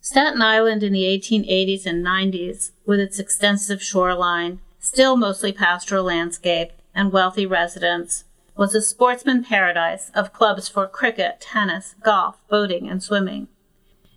Staten 0.00 0.40
Island 0.40 0.82
in 0.82 0.94
the 0.94 1.02
1880s 1.02 1.85
and 1.85 2.04
90s, 2.04 2.70
with 2.87 3.00
its 3.00 3.18
extensive 3.18 3.82
shoreline, 3.82 4.61
still 4.78 5.16
mostly 5.16 5.52
pastoral 5.52 6.04
landscape, 6.04 6.73
and 6.94 7.12
wealthy 7.12 7.44
residents, 7.44 8.25
was 8.61 8.75
a 8.75 8.83
sportsman 8.83 9.43
paradise 9.43 10.11
of 10.14 10.35
clubs 10.35 10.69
for 10.69 10.87
cricket, 10.87 11.40
tennis, 11.40 11.95
golf, 12.02 12.47
boating, 12.47 12.90
and 12.90 13.02
swimming. 13.02 13.49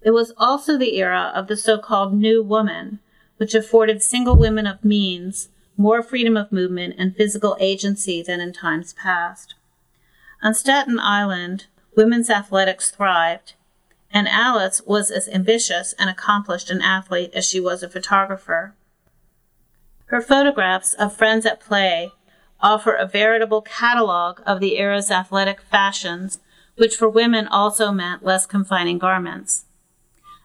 It 0.02 0.12
was 0.12 0.34
also 0.38 0.78
the 0.78 0.98
era 0.98 1.32
of 1.34 1.48
the 1.48 1.56
so 1.56 1.78
called 1.78 2.14
New 2.14 2.44
Woman, 2.44 3.00
which 3.38 3.56
afforded 3.56 4.04
single 4.04 4.36
women 4.36 4.68
of 4.68 4.84
means 4.84 5.48
more 5.78 6.04
freedom 6.04 6.36
of 6.36 6.52
movement 6.52 6.96
and 6.98 7.16
physical 7.16 7.56
agency 7.62 8.22
than 8.22 8.42
in 8.42 8.52
times 8.52 8.92
past. 8.92 9.56
On 10.42 10.54
Staten 10.54 11.00
Island, 11.00 11.68
women's 11.96 12.30
athletics 12.30 12.92
thrived, 12.92 13.54
and 14.12 14.28
Alice 14.28 14.82
was 14.86 15.10
as 15.10 15.30
ambitious 15.30 15.94
and 15.98 16.10
accomplished 16.10 16.70
an 16.70 16.82
athlete 16.82 17.32
as 17.34 17.48
she 17.48 17.62
was 17.62 17.82
a 17.82 17.88
photographer. 17.88 18.76
Her 20.08 20.20
photographs 20.20 20.94
of 20.96 21.16
friends 21.16 21.46
at 21.46 21.62
play 21.62 22.12
offer 22.64 22.94
a 22.94 23.06
veritable 23.06 23.62
catalog 23.62 24.40
of 24.46 24.62
the 24.62 24.78
era's 24.78 25.12
athletic 25.12 25.62
fashions, 25.62 26.40
which 26.78 26.96
for 26.96 27.10
women 27.10 27.46
also 27.48 27.92
meant 27.92 28.24
less 28.24 28.46
confining 28.46 28.98
garments. 28.98 29.66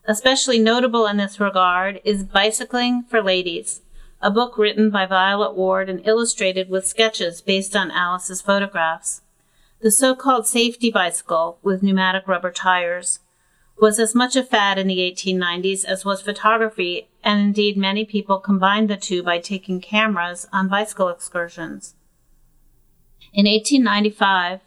Especially 0.05 0.59
notable 0.59 1.07
in 1.07 1.17
this 1.17 1.39
regard 1.39 2.01
is 2.05 2.25
Bicycling 2.25 3.05
for 3.09 3.23
Ladies, 3.23 3.83
a 4.21 4.31
book 4.31 4.59
written 4.59 4.91
by 4.91 5.07
Violet 5.07 5.55
Ward 5.55 5.89
and 5.89 6.05
illustrated 6.07 6.69
with 6.69 6.87
sketches 6.87 7.41
based 7.41 7.77
on 7.77 7.93
Alice's 7.93 8.43
photographs. 8.43 9.23
The 9.81 9.93
so 9.93 10.17
called 10.17 10.47
safety 10.47 10.91
bicycle 10.91 11.59
with 11.63 11.85
pneumatic 11.85 12.27
rubber 12.27 12.51
tires 12.51 13.21
was 13.81 14.01
as 14.01 14.13
much 14.13 14.35
a 14.35 14.43
fad 14.43 14.77
in 14.77 14.89
the 14.89 14.99
1890s 14.99 15.85
as 15.85 16.05
was 16.05 16.21
photography, 16.21 17.09
and 17.23 17.41
indeed 17.41 17.77
many 17.77 18.05
people 18.05 18.39
combined 18.39 18.91
the 18.91 18.97
two 18.97 19.23
by 19.23 19.39
taking 19.39 19.81
cameras 19.81 20.49
on 20.53 20.67
bicycle 20.69 21.09
excursions. 21.09 21.95
In 23.33 23.45
1895, 23.45 24.61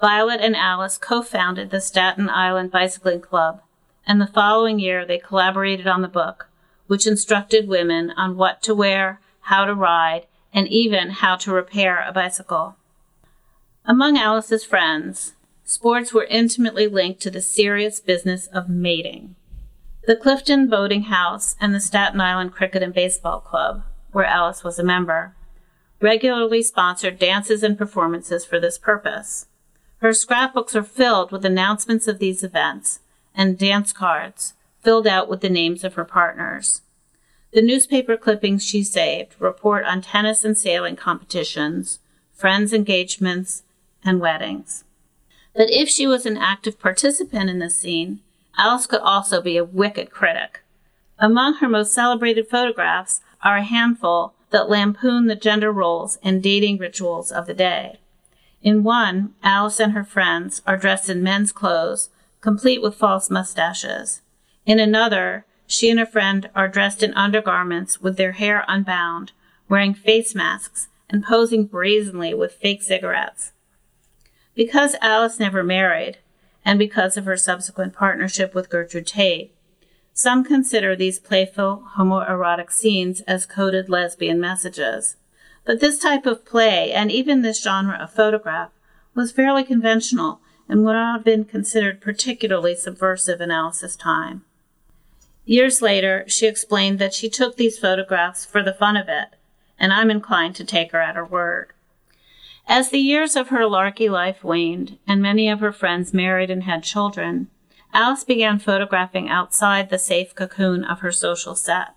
Violet 0.00 0.40
and 0.40 0.56
Alice 0.56 0.98
co 0.98 1.22
founded 1.22 1.70
the 1.70 1.80
Staten 1.80 2.28
Island 2.28 2.72
Bicycling 2.72 3.20
Club, 3.20 3.62
and 4.06 4.20
the 4.20 4.26
following 4.26 4.80
year 4.80 5.06
they 5.06 5.18
collaborated 5.18 5.86
on 5.86 6.02
the 6.02 6.08
book, 6.08 6.48
which 6.88 7.06
instructed 7.06 7.68
women 7.68 8.10
on 8.16 8.36
what 8.36 8.60
to 8.62 8.74
wear, 8.74 9.20
how 9.42 9.64
to 9.64 9.74
ride, 9.74 10.26
and 10.52 10.66
even 10.68 11.10
how 11.10 11.36
to 11.36 11.52
repair 11.52 12.04
a 12.06 12.12
bicycle. 12.12 12.76
Among 13.84 14.18
Alice's 14.18 14.64
friends, 14.64 15.34
sports 15.64 16.12
were 16.12 16.24
intimately 16.24 16.88
linked 16.88 17.20
to 17.22 17.30
the 17.30 17.40
serious 17.40 18.00
business 18.00 18.48
of 18.48 18.68
mating. 18.68 19.36
The 20.06 20.16
Clifton 20.16 20.68
Boating 20.68 21.02
House 21.02 21.54
and 21.60 21.74
the 21.74 21.80
Staten 21.80 22.20
Island 22.20 22.52
Cricket 22.52 22.82
and 22.82 22.94
Baseball 22.94 23.40
Club, 23.40 23.84
where 24.10 24.24
Alice 24.24 24.64
was 24.64 24.78
a 24.78 24.84
member, 24.84 25.34
regularly 26.00 26.62
sponsored 26.62 27.18
dances 27.18 27.62
and 27.62 27.76
performances 27.76 28.44
for 28.44 28.60
this 28.60 28.78
purpose. 28.78 29.46
Her 29.98 30.12
scrapbooks 30.12 30.76
are 30.76 30.82
filled 30.82 31.32
with 31.32 31.44
announcements 31.44 32.06
of 32.06 32.18
these 32.18 32.44
events 32.44 33.00
and 33.34 33.58
dance 33.58 33.92
cards 33.92 34.54
filled 34.82 35.06
out 35.06 35.28
with 35.28 35.40
the 35.40 35.50
names 35.50 35.84
of 35.84 35.94
her 35.94 36.04
partners. 36.04 36.82
The 37.52 37.62
newspaper 37.62 38.16
clippings 38.16 38.64
she 38.64 38.82
saved 38.82 39.34
report 39.38 39.84
on 39.84 40.02
tennis 40.02 40.44
and 40.44 40.56
sailing 40.56 40.96
competitions, 40.96 41.98
friends' 42.32 42.72
engagements, 42.72 43.62
and 44.04 44.20
weddings. 44.20 44.84
But 45.54 45.70
if 45.70 45.88
she 45.88 46.06
was 46.06 46.26
an 46.26 46.36
active 46.36 46.78
participant 46.78 47.50
in 47.50 47.58
this 47.58 47.76
scene, 47.76 48.20
Alice 48.56 48.86
could 48.86 49.00
also 49.00 49.40
be 49.40 49.56
a 49.56 49.64
wicked 49.64 50.10
critic. 50.10 50.62
Among 51.18 51.54
her 51.54 51.68
most 51.68 51.92
celebrated 51.92 52.48
photographs 52.48 53.20
are 53.42 53.56
a 53.56 53.64
handful 53.64 54.34
that 54.50 54.68
lampoon 54.68 55.26
the 55.26 55.34
gender 55.36 55.70
roles 55.72 56.18
and 56.22 56.42
dating 56.42 56.78
rituals 56.78 57.30
of 57.30 57.46
the 57.46 57.54
day. 57.54 57.98
In 58.62 58.82
one, 58.82 59.34
Alice 59.42 59.78
and 59.78 59.92
her 59.92 60.04
friends 60.04 60.62
are 60.66 60.76
dressed 60.76 61.08
in 61.08 61.22
men's 61.22 61.52
clothes, 61.52 62.10
complete 62.40 62.82
with 62.82 62.94
false 62.94 63.30
mustaches. 63.30 64.20
In 64.66 64.80
another, 64.80 65.44
she 65.66 65.90
and 65.90 66.00
a 66.00 66.06
friend 66.06 66.50
are 66.54 66.68
dressed 66.68 67.02
in 67.02 67.14
undergarments 67.14 68.00
with 68.00 68.16
their 68.16 68.32
hair 68.32 68.64
unbound, 68.68 69.32
wearing 69.68 69.94
face 69.94 70.34
masks, 70.34 70.88
and 71.10 71.24
posing 71.24 71.66
brazenly 71.66 72.34
with 72.34 72.54
fake 72.54 72.82
cigarettes. 72.82 73.52
Because 74.54 74.96
Alice 75.00 75.38
never 75.38 75.62
married, 75.62 76.18
and 76.64 76.78
because 76.78 77.16
of 77.16 77.24
her 77.26 77.36
subsequent 77.36 77.94
partnership 77.94 78.54
with 78.54 78.70
Gertrude 78.70 79.06
Tate, 79.06 79.54
some 80.18 80.42
consider 80.42 80.96
these 80.96 81.20
playful 81.20 81.84
homoerotic 81.96 82.72
scenes 82.72 83.20
as 83.20 83.46
coded 83.46 83.88
lesbian 83.88 84.40
messages. 84.40 85.14
But 85.64 85.78
this 85.78 85.96
type 85.96 86.26
of 86.26 86.44
play, 86.44 86.90
and 86.90 87.12
even 87.12 87.42
this 87.42 87.62
genre 87.62 87.96
of 87.96 88.12
photograph, 88.12 88.72
was 89.14 89.30
fairly 89.30 89.62
conventional 89.62 90.40
and 90.68 90.84
would 90.84 90.94
not 90.94 91.18
have 91.18 91.24
been 91.24 91.44
considered 91.44 92.00
particularly 92.00 92.74
subversive 92.74 93.40
in 93.40 93.52
Alice's 93.52 93.94
time. 93.94 94.42
Years 95.44 95.80
later, 95.80 96.24
she 96.26 96.48
explained 96.48 96.98
that 96.98 97.14
she 97.14 97.30
took 97.30 97.56
these 97.56 97.78
photographs 97.78 98.44
for 98.44 98.60
the 98.60 98.74
fun 98.74 98.96
of 98.96 99.08
it, 99.08 99.36
and 99.78 99.92
I'm 99.92 100.10
inclined 100.10 100.56
to 100.56 100.64
take 100.64 100.90
her 100.90 101.00
at 101.00 101.14
her 101.14 101.24
word. 101.24 101.72
As 102.66 102.90
the 102.90 102.98
years 102.98 103.36
of 103.36 103.50
her 103.50 103.66
larky 103.66 104.08
life 104.08 104.42
waned 104.42 104.98
and 105.06 105.22
many 105.22 105.48
of 105.48 105.60
her 105.60 105.72
friends 105.72 106.12
married 106.12 106.50
and 106.50 106.64
had 106.64 106.82
children, 106.82 107.50
Alice 107.92 108.24
began 108.24 108.58
photographing 108.58 109.28
outside 109.28 109.90
the 109.90 109.98
safe 109.98 110.34
cocoon 110.34 110.84
of 110.84 111.00
her 111.00 111.12
social 111.12 111.54
set. 111.54 111.94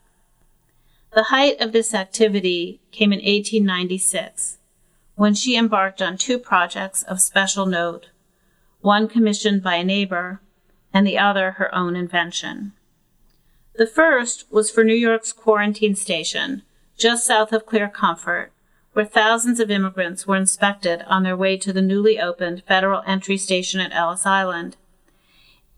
The 1.13 1.24
height 1.24 1.60
of 1.60 1.74
this 1.74 1.93
activity 1.93 2.79
came 2.91 3.12
in 3.12 3.19
1896, 3.19 4.57
when 5.15 5.33
she 5.33 5.57
embarked 5.57 6.01
on 6.01 6.17
two 6.17 6.39
projects 6.39 7.03
of 7.03 7.19
special 7.19 7.65
note, 7.65 8.07
one 8.79 9.07
commissioned 9.07 9.62
by 9.62 9.75
a 9.75 9.83
neighbor, 9.83 10.41
and 10.93 11.05
the 11.05 11.17
other 11.17 11.51
her 11.51 11.74
own 11.75 11.95
invention. 11.95 12.74
The 13.75 13.88
first 13.88 14.51
was 14.51 14.69
for 14.69 14.83
New 14.83 14.95
York's 14.95 15.31
quarantine 15.31 15.95
station, 15.95 16.63
just 16.98 17.25
south 17.25 17.53
of 17.53 17.65
Clear 17.65 17.89
Comfort, 17.89 18.51
where 18.93 19.05
thousands 19.05 19.60
of 19.60 19.71
immigrants 19.71 20.27
were 20.27 20.36
inspected 20.36 21.03
on 21.07 21.24
their 21.24 21.38
way 21.38 21.57
to 21.57 21.71
the 21.71 21.81
newly 21.81 22.19
opened 22.19 22.63
federal 22.67 23.01
entry 23.07 23.38
station 23.38 23.79
at 23.79 23.93
Ellis 23.93 24.25
Island. 24.25 24.75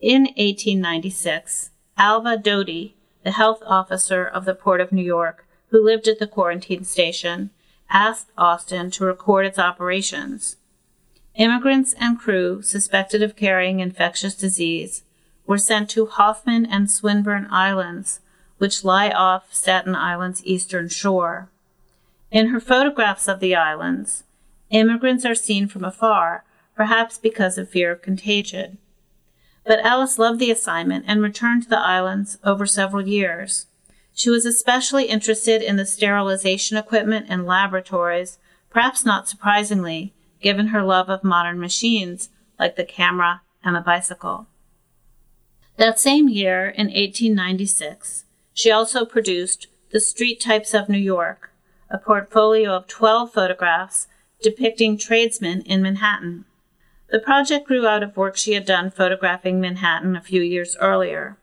In 0.04 0.24
1896, 0.24 1.70
Alvah 1.98 2.44
Doty, 2.44 2.98
the 3.24 3.32
health 3.32 3.64
officer 3.66 4.26
of 4.26 4.44
the 4.44 4.54
Port 4.54 4.82
of 4.82 4.92
New 4.92 5.02
York, 5.02 5.48
who 5.70 5.82
lived 5.82 6.10
at 6.10 6.20
the 6.20 6.28
quarantine 6.28 6.84
station, 6.84 7.52
asked 7.90 8.28
Austen 8.38 8.92
to 8.92 9.06
record 9.06 9.46
its 9.46 9.58
operations. 9.58 10.58
Immigrants 11.36 11.96
and 11.98 12.20
crew 12.20 12.62
suspected 12.62 13.24
of 13.24 13.38
carrying 13.38 13.80
infectious 13.80 14.36
disease 14.36 15.04
were 15.48 15.58
sent 15.58 15.90
to 15.92 16.08
Hoffman 16.08 16.66
and 16.66 16.92
Swinburne 16.92 17.48
Islands, 17.50 18.20
which 18.58 18.84
lie 18.84 19.10
off 19.10 19.54
Staten 19.54 19.96
Island's 19.96 20.46
eastern 20.46 20.90
shore. 20.90 21.50
In 22.30 22.48
her 22.48 22.60
photographs 22.60 23.30
of 23.30 23.40
the 23.40 23.56
islands, 23.56 24.26
immigrants 24.70 25.24
are 25.24 25.34
seen 25.34 25.70
from 25.70 25.86
afar, 25.86 26.44
perhaps 26.76 27.18
because 27.18 27.58
of 27.58 27.70
fear 27.70 27.94
of 27.94 28.02
contagion. 28.02 28.80
But 29.66 29.80
Alice 29.80 30.20
loved 30.20 30.40
the 30.40 30.52
assignment 30.52 31.06
and 31.08 31.22
returned 31.22 31.64
to 31.64 31.70
the 31.70 31.80
islands 31.80 32.38
over 32.44 32.66
several 32.66 33.08
years. 33.08 33.68
She 34.14 34.30
was 34.30 34.46
especially 34.46 35.06
interested 35.06 35.62
in 35.62 35.78
the 35.78 35.86
sterilization 35.86 36.78
equipment 36.78 37.28
and 37.30 37.46
laboratories, 37.46 38.38
perhaps 38.70 39.06
not 39.06 39.28
surprisingly, 39.28 40.14
given 40.42 40.68
her 40.68 40.84
love 40.84 41.10
of 41.10 41.24
modern 41.24 41.60
machines 41.60 42.30
like 42.60 42.76
the 42.76 42.84
camera 42.84 43.42
and 43.64 43.76
the 43.76 43.82
bicycle. 43.82 44.48
That 45.78 46.00
same 46.00 46.30
year, 46.30 46.68
in 46.68 46.88
1896, 46.88 48.26
she 48.54 48.70
also 48.70 49.06
produced 49.06 49.68
The 49.92 50.00
Street 50.00 50.40
Types 50.40 50.74
of 50.74 50.90
New 50.90 51.00
York, 51.00 51.52
a 51.90 51.98
portfolio 51.98 52.72
of 52.76 52.88
12 52.88 53.34
photographs 53.34 54.08
depicting 54.42 54.98
tradesmen 54.98 55.62
in 55.62 55.82
Manhattan. 55.82 56.46
The 57.14 57.20
project 57.20 57.68
grew 57.68 57.86
out 57.86 58.02
of 58.02 58.18
work 58.18 58.36
she 58.36 58.54
had 58.54 58.66
done 58.66 58.90
photographing 58.90 59.62
Manhattan 59.62 60.16
a 60.16 60.22
few 60.22 60.42
years 60.42 60.76
earlier. 60.78 61.38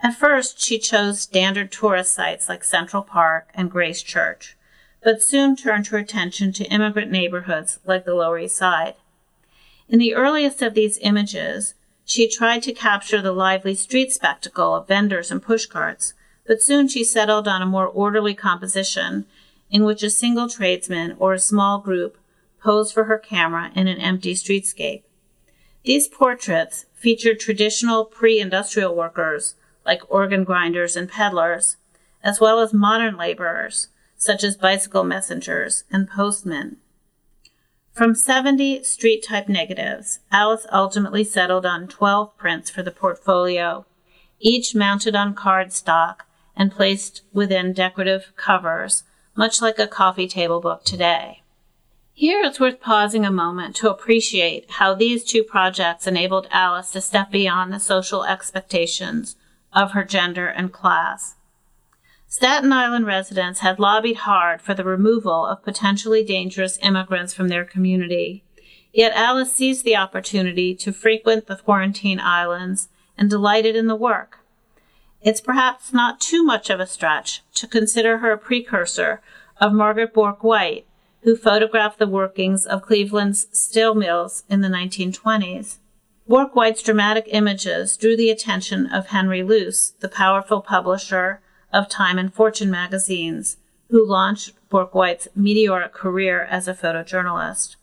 At 0.00 0.14
first, 0.14 0.60
she 0.60 0.78
chose 0.78 1.22
standard 1.22 1.72
tourist 1.72 2.12
sites 2.12 2.46
like 2.46 2.62
Central 2.62 3.02
Park 3.02 3.48
and 3.54 3.70
Grace 3.70 4.02
Church, 4.02 4.54
but 5.02 5.22
soon 5.22 5.56
turned 5.56 5.86
her 5.86 5.96
attention 5.96 6.52
to 6.52 6.66
immigrant 6.66 7.10
neighborhoods 7.10 7.78
like 7.86 8.04
the 8.04 8.14
Lower 8.14 8.38
East 8.38 8.56
Side. 8.56 8.96
In 9.88 9.98
the 9.98 10.14
earliest 10.14 10.60
of 10.60 10.74
these 10.74 10.98
images, 10.98 11.72
she 12.04 12.28
tried 12.28 12.62
to 12.64 12.74
capture 12.74 13.22
the 13.22 13.32
lively 13.32 13.74
street 13.74 14.12
spectacle 14.12 14.74
of 14.74 14.88
vendors 14.88 15.30
and 15.30 15.42
pushcarts, 15.42 16.12
but 16.46 16.60
soon 16.60 16.86
she 16.86 17.02
settled 17.02 17.48
on 17.48 17.62
a 17.62 17.66
more 17.66 17.86
orderly 17.86 18.34
composition 18.34 19.24
in 19.70 19.84
which 19.84 20.02
a 20.02 20.10
single 20.10 20.50
tradesman 20.50 21.16
or 21.18 21.32
a 21.32 21.38
small 21.38 21.78
group 21.78 22.18
posed 22.62 22.92
for 22.92 23.04
her 23.04 23.18
camera 23.18 23.70
in 23.74 23.86
an 23.86 23.98
empty 23.98 24.34
streetscape. 24.34 25.02
These 25.84 26.08
portraits 26.08 26.86
featured 26.94 27.40
traditional 27.40 28.04
pre 28.04 28.40
industrial 28.40 28.94
workers 28.94 29.54
like 29.86 30.02
organ 30.08 30.44
grinders 30.44 30.96
and 30.96 31.08
peddlers, 31.08 31.76
as 32.22 32.40
well 32.40 32.60
as 32.60 32.74
modern 32.74 33.16
laborers 33.16 33.88
such 34.18 34.42
as 34.42 34.56
bicycle 34.56 35.04
messengers 35.04 35.84
and 35.90 36.10
postmen. 36.10 36.76
From 37.92 38.14
70 38.14 38.84
street 38.84 39.24
type 39.26 39.48
negatives, 39.48 40.20
Alice 40.30 40.66
ultimately 40.72 41.24
settled 41.24 41.64
on 41.64 41.88
12 41.88 42.36
prints 42.36 42.68
for 42.68 42.82
the 42.82 42.90
portfolio, 42.90 43.86
each 44.40 44.74
mounted 44.74 45.16
on 45.16 45.34
cardstock 45.34 46.20
and 46.56 46.72
placed 46.72 47.22
within 47.32 47.72
decorative 47.72 48.32
covers, 48.36 49.04
much 49.36 49.62
like 49.62 49.78
a 49.78 49.86
coffee 49.86 50.28
table 50.28 50.60
book 50.60 50.84
today. 50.84 51.42
Here 52.18 52.42
it's 52.42 52.58
worth 52.58 52.80
pausing 52.80 53.24
a 53.24 53.30
moment 53.30 53.76
to 53.76 53.88
appreciate 53.88 54.68
how 54.68 54.92
these 54.92 55.22
two 55.22 55.44
projects 55.44 56.04
enabled 56.04 56.48
Alice 56.50 56.90
to 56.90 57.00
step 57.00 57.30
beyond 57.30 57.72
the 57.72 57.78
social 57.78 58.24
expectations 58.24 59.36
of 59.72 59.92
her 59.92 60.02
gender 60.02 60.48
and 60.48 60.72
class. 60.72 61.36
Staten 62.26 62.72
Island 62.72 63.06
residents 63.06 63.60
had 63.60 63.78
lobbied 63.78 64.16
hard 64.16 64.60
for 64.60 64.74
the 64.74 64.82
removal 64.82 65.46
of 65.46 65.62
potentially 65.62 66.24
dangerous 66.24 66.76
immigrants 66.82 67.34
from 67.34 67.46
their 67.46 67.64
community. 67.64 68.42
Yet 68.92 69.12
Alice 69.14 69.52
seized 69.52 69.84
the 69.84 69.94
opportunity 69.94 70.74
to 70.74 70.92
frequent 70.92 71.46
the 71.46 71.54
quarantine 71.54 72.18
islands 72.18 72.88
and 73.16 73.30
delighted 73.30 73.76
in 73.76 73.86
the 73.86 73.94
work. 73.94 74.40
It's 75.22 75.40
perhaps 75.40 75.92
not 75.92 76.20
too 76.20 76.42
much 76.42 76.68
of 76.68 76.80
a 76.80 76.86
stretch 76.88 77.44
to 77.54 77.68
consider 77.68 78.18
her 78.18 78.32
a 78.32 78.38
precursor 78.38 79.22
of 79.60 79.72
Margaret 79.72 80.12
Bourke 80.12 80.42
White, 80.42 80.87
who 81.28 81.36
photographed 81.36 81.98
the 81.98 82.06
workings 82.06 82.64
of 82.64 82.80
Cleveland's 82.80 83.48
steel 83.52 83.94
mills 83.94 84.44
in 84.48 84.62
the 84.62 84.68
1920s. 84.68 85.76
Bourke 86.26 86.56
White's 86.56 86.82
dramatic 86.82 87.26
images 87.26 87.98
drew 87.98 88.16
the 88.16 88.30
attention 88.30 88.86
of 88.86 89.08
Henry 89.08 89.42
Luce, 89.42 89.90
the 90.00 90.08
powerful 90.08 90.62
publisher 90.62 91.42
of 91.70 91.86
Time 91.86 92.16
and 92.16 92.32
Fortune 92.32 92.70
magazines, 92.70 93.58
who 93.90 94.08
launched 94.08 94.54
Bourke 94.70 94.94
White's 94.94 95.28
meteoric 95.36 95.92
career 95.92 96.44
as 96.44 96.66
a 96.66 96.72
photojournalist. 96.72 97.76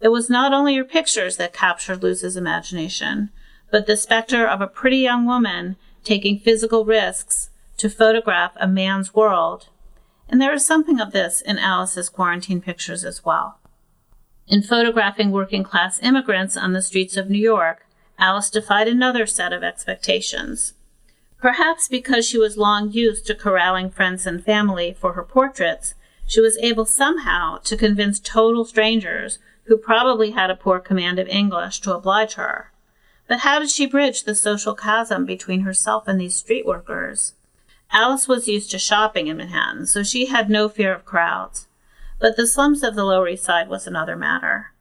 It 0.00 0.08
was 0.08 0.28
not 0.28 0.52
only 0.52 0.74
her 0.74 0.82
pictures 0.82 1.36
that 1.36 1.52
captured 1.52 2.02
Luce's 2.02 2.36
imagination, 2.36 3.30
but 3.70 3.86
the 3.86 3.96
specter 3.96 4.48
of 4.48 4.60
a 4.60 4.66
pretty 4.66 4.98
young 4.98 5.26
woman 5.26 5.76
taking 6.02 6.40
physical 6.40 6.84
risks 6.84 7.50
to 7.76 7.88
photograph 7.88 8.56
a 8.56 8.66
man's 8.66 9.14
world. 9.14 9.68
And 10.28 10.40
there 10.40 10.52
is 10.52 10.66
something 10.66 11.00
of 11.00 11.12
this 11.12 11.40
in 11.40 11.58
Alice's 11.58 12.08
quarantine 12.08 12.60
pictures 12.60 13.04
as 13.04 13.24
well. 13.24 13.58
In 14.46 14.62
photographing 14.62 15.30
working 15.30 15.64
class 15.64 16.02
immigrants 16.02 16.56
on 16.56 16.72
the 16.72 16.82
streets 16.82 17.16
of 17.16 17.30
New 17.30 17.38
York, 17.38 17.86
Alice 18.18 18.50
defied 18.50 18.88
another 18.88 19.26
set 19.26 19.52
of 19.52 19.62
expectations. 19.62 20.74
Perhaps 21.38 21.88
because 21.88 22.26
she 22.26 22.38
was 22.38 22.56
long 22.56 22.90
used 22.90 23.26
to 23.26 23.34
corralling 23.34 23.90
friends 23.90 24.26
and 24.26 24.44
family 24.44 24.96
for 24.98 25.12
her 25.14 25.22
portraits, 25.22 25.94
she 26.26 26.40
was 26.40 26.56
able 26.58 26.86
somehow 26.86 27.58
to 27.58 27.76
convince 27.76 28.18
total 28.18 28.64
strangers 28.64 29.38
who 29.64 29.76
probably 29.76 30.30
had 30.30 30.50
a 30.50 30.56
poor 30.56 30.78
command 30.78 31.18
of 31.18 31.28
English 31.28 31.80
to 31.80 31.94
oblige 31.94 32.34
her. 32.34 32.72
But 33.26 33.40
how 33.40 33.58
did 33.58 33.70
she 33.70 33.86
bridge 33.86 34.24
the 34.24 34.34
social 34.34 34.74
chasm 34.74 35.24
between 35.24 35.60
herself 35.60 36.06
and 36.06 36.20
these 36.20 36.34
street 36.34 36.66
workers? 36.66 37.34
Alice 37.90 38.26
was 38.26 38.48
used 38.48 38.70
to 38.70 38.78
shopping 38.78 39.28
in 39.28 39.36
Manhattan, 39.36 39.86
so 39.86 40.02
she 40.02 40.26
had 40.26 40.50
no 40.50 40.68
fear 40.68 40.92
of 40.92 41.04
crowds. 41.04 41.68
But 42.18 42.36
the 42.36 42.46
slums 42.46 42.82
of 42.82 42.94
the 42.94 43.04
Lower 43.04 43.28
East 43.28 43.44
Side 43.44 43.68
was 43.68 43.86
another 43.86 44.16
matter. 44.16 44.72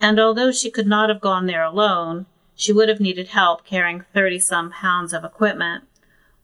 And 0.00 0.18
although 0.18 0.52
she 0.52 0.70
could 0.70 0.86
not 0.86 1.08
have 1.08 1.20
gone 1.20 1.46
there 1.46 1.64
alone, 1.64 2.26
she 2.54 2.72
would 2.72 2.88
have 2.88 3.00
needed 3.00 3.28
help 3.28 3.64
carrying 3.64 4.04
thirty 4.12 4.38
some 4.38 4.70
pounds 4.70 5.12
of 5.12 5.24
equipment 5.24 5.84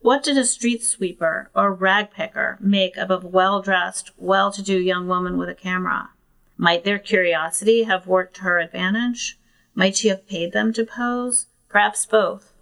what 0.04 0.22
did 0.22 0.36
a 0.36 0.44
street 0.44 0.84
sweeper 0.84 1.48
or 1.54 1.72
rag 1.72 2.10
picker 2.10 2.58
make 2.60 2.98
of 2.98 3.10
a 3.10 3.26
well 3.26 3.62
dressed, 3.62 4.10
well 4.18 4.52
to 4.52 4.60
do 4.60 4.78
young 4.78 5.08
woman 5.08 5.38
with 5.38 5.48
a 5.48 5.54
camera? 5.54 6.10
Might 6.58 6.84
their 6.84 6.98
curiosity 6.98 7.84
have 7.84 8.06
worked 8.06 8.36
to 8.36 8.42
her 8.42 8.58
advantage? 8.58 9.38
Might 9.74 9.96
she 9.96 10.08
have 10.08 10.28
paid 10.28 10.52
them 10.52 10.74
to 10.74 10.84
pose? 10.84 11.46
Perhaps 11.70 12.04
both. 12.04 12.52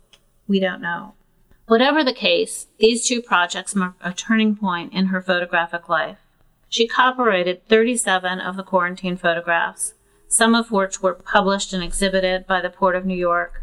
We 0.46 0.60
don't 0.60 0.80
know. 0.80 1.14
Whatever 1.66 2.02
the 2.02 2.12
case, 2.12 2.66
these 2.78 3.06
two 3.06 3.22
projects 3.22 3.74
mark 3.74 3.94
a 4.00 4.12
turning 4.12 4.56
point 4.56 4.92
in 4.92 5.06
her 5.06 5.22
photographic 5.22 5.88
life. 5.88 6.18
She 6.68 6.88
copyrighted 6.88 7.66
37 7.68 8.40
of 8.40 8.56
the 8.56 8.62
quarantine 8.62 9.16
photographs, 9.16 9.94
some 10.26 10.54
of 10.54 10.72
which 10.72 11.02
were 11.02 11.14
published 11.14 11.72
and 11.72 11.82
exhibited 11.82 12.46
by 12.46 12.60
the 12.60 12.70
Port 12.70 12.96
of 12.96 13.04
New 13.04 13.16
York, 13.16 13.62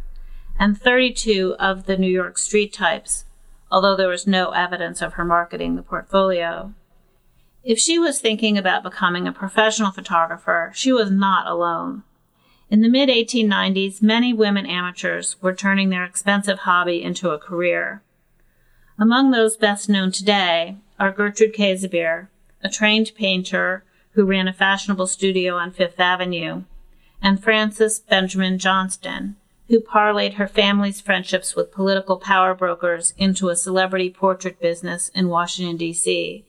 and 0.58 0.80
32 0.80 1.56
of 1.60 1.86
the 1.86 1.98
New 1.98 2.12
York 2.12 2.38
street 2.38 2.72
types, 2.72 3.26
although 3.72 3.96
there 3.96 4.08
was 4.08 4.28
no 4.28 4.52
evidence 4.52 5.02
of 5.02 5.14
her 5.14 5.26
marketing 5.26 5.76
the 5.76 5.82
portfolio. 5.82 6.74
If 7.64 7.80
she 7.80 8.00
was 8.00 8.20
thinking 8.20 8.58
about 8.58 8.84
becoming 8.84 9.28
a 9.28 9.32
professional 9.32 9.92
photographer, 9.92 10.72
she 10.74 10.92
was 10.92 11.12
not 11.12 11.48
alone. 11.48 12.04
In 12.72 12.82
the 12.82 12.90
mid 12.90 13.10
1890s, 13.10 14.00
many 14.00 14.32
women 14.32 14.68
amateurs 14.68 15.42
were 15.42 15.56
turning 15.56 15.90
their 15.90 16.04
expensive 16.04 16.60
hobby 16.60 17.02
into 17.02 17.32
a 17.32 17.40
career. 17.40 18.04
Among 19.00 19.32
those 19.32 19.58
best 19.58 19.90
known 19.90 20.12
today 20.12 20.78
are 21.00 21.12
Gertrude 21.12 21.56
Käsebier, 21.56 22.28
a 22.62 22.70
trained 22.70 23.14
painter 23.16 23.84
who 24.12 24.24
ran 24.24 24.48
a 24.48 24.54
fashionable 24.54 25.08
studio 25.08 25.56
on 25.56 25.72
Fifth 25.72 26.00
Avenue, 26.00 26.64
and 27.24 27.44
Frances 27.44 28.00
Benjamin 28.00 28.60
Johnston, 28.60 29.36
who 29.68 29.80
parlayed 29.80 30.36
her 30.36 30.48
family's 30.48 31.02
friendships 31.02 31.56
with 31.56 31.72
political 31.72 32.18
power 32.18 32.54
brokers 32.54 33.14
into 33.18 33.50
a 33.50 33.56
celebrity 33.56 34.12
portrait 34.12 34.60
business 34.60 35.10
in 35.16 35.28
Washington, 35.28 35.78
D.C. 35.78 36.46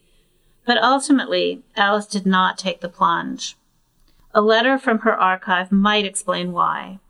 But 0.66 0.82
ultimately, 0.82 1.62
Alice 1.76 2.06
did 2.06 2.26
not 2.26 2.58
take 2.58 2.80
the 2.80 2.88
plunge. 2.90 3.56
A 4.32 4.40
letter 4.40 4.78
from 4.78 5.00
her 5.00 5.14
archive 5.14 5.72
might 5.72 6.04
explain 6.04 6.52
why. 6.52 7.00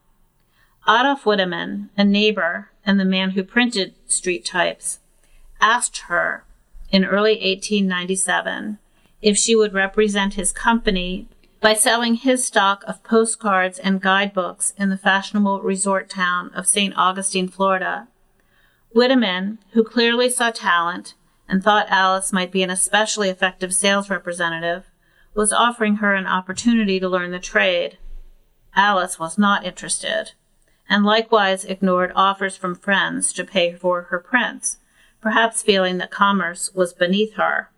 Adolf 0.89 1.25
Wittemann, 1.25 1.91
a 1.97 2.05
neighbor 2.05 2.71
and 2.85 2.99
the 2.99 3.05
man 3.05 3.31
who 3.31 3.45
printed 3.45 3.95
street 4.07 4.45
types, 4.45 5.01
asked 5.61 5.99
her 6.09 6.45
in 6.91 7.05
early 7.05 7.33
1897 7.33 8.79
if 9.21 9.37
she 9.37 9.55
would 9.55 9.75
represent 9.75 10.35
his 10.35 10.51
company 10.51 11.29
by 11.61 11.75
selling 11.75 12.15
his 12.15 12.45
stock 12.45 12.83
of 12.87 13.05
postcards 13.05 13.79
and 13.79 14.01
guidebooks 14.01 14.73
in 14.79 14.89
the 14.89 14.97
fashionable 14.97 15.61
resort 15.61 16.09
town 16.09 16.51
of 16.55 16.67
St. 16.67 16.95
Augustine, 16.97 17.49
Florida. 17.49 18.09
Wideman, 18.95 19.59
who 19.73 19.85
clearly 19.85 20.31
saw 20.31 20.51
talent 20.51 21.15
and 21.47 21.63
thought 21.63 21.91
Alice 21.91 22.33
might 22.33 22.51
be 22.51 22.63
an 22.63 22.71
especially 22.71 23.29
effective 23.29 23.75
sales 23.75 24.09
representative, 24.09 24.90
was 25.35 25.53
offering 25.53 25.97
her 25.97 26.15
an 26.15 26.27
opportunity 26.27 26.99
to 27.01 27.09
learn 27.09 27.31
the 27.31 27.39
trade. 27.39 27.99
Alice 28.75 29.19
was 29.19 29.39
not 29.39 29.65
interested, 29.65 30.33
and 30.89 31.05
likewise 31.05 31.65
ignored 31.65 32.13
offers 32.15 32.57
from 32.57 32.75
friends 32.75 33.33
to 33.33 33.45
pay 33.45 33.73
for 33.75 34.03
her 34.03 34.19
prints, 34.19 34.79
perhaps 35.21 35.63
feeling 35.63 35.99
that 35.99 36.11
commerce 36.11 36.73
was 36.75 36.93
beneath 36.93 37.35
her. 37.35 37.71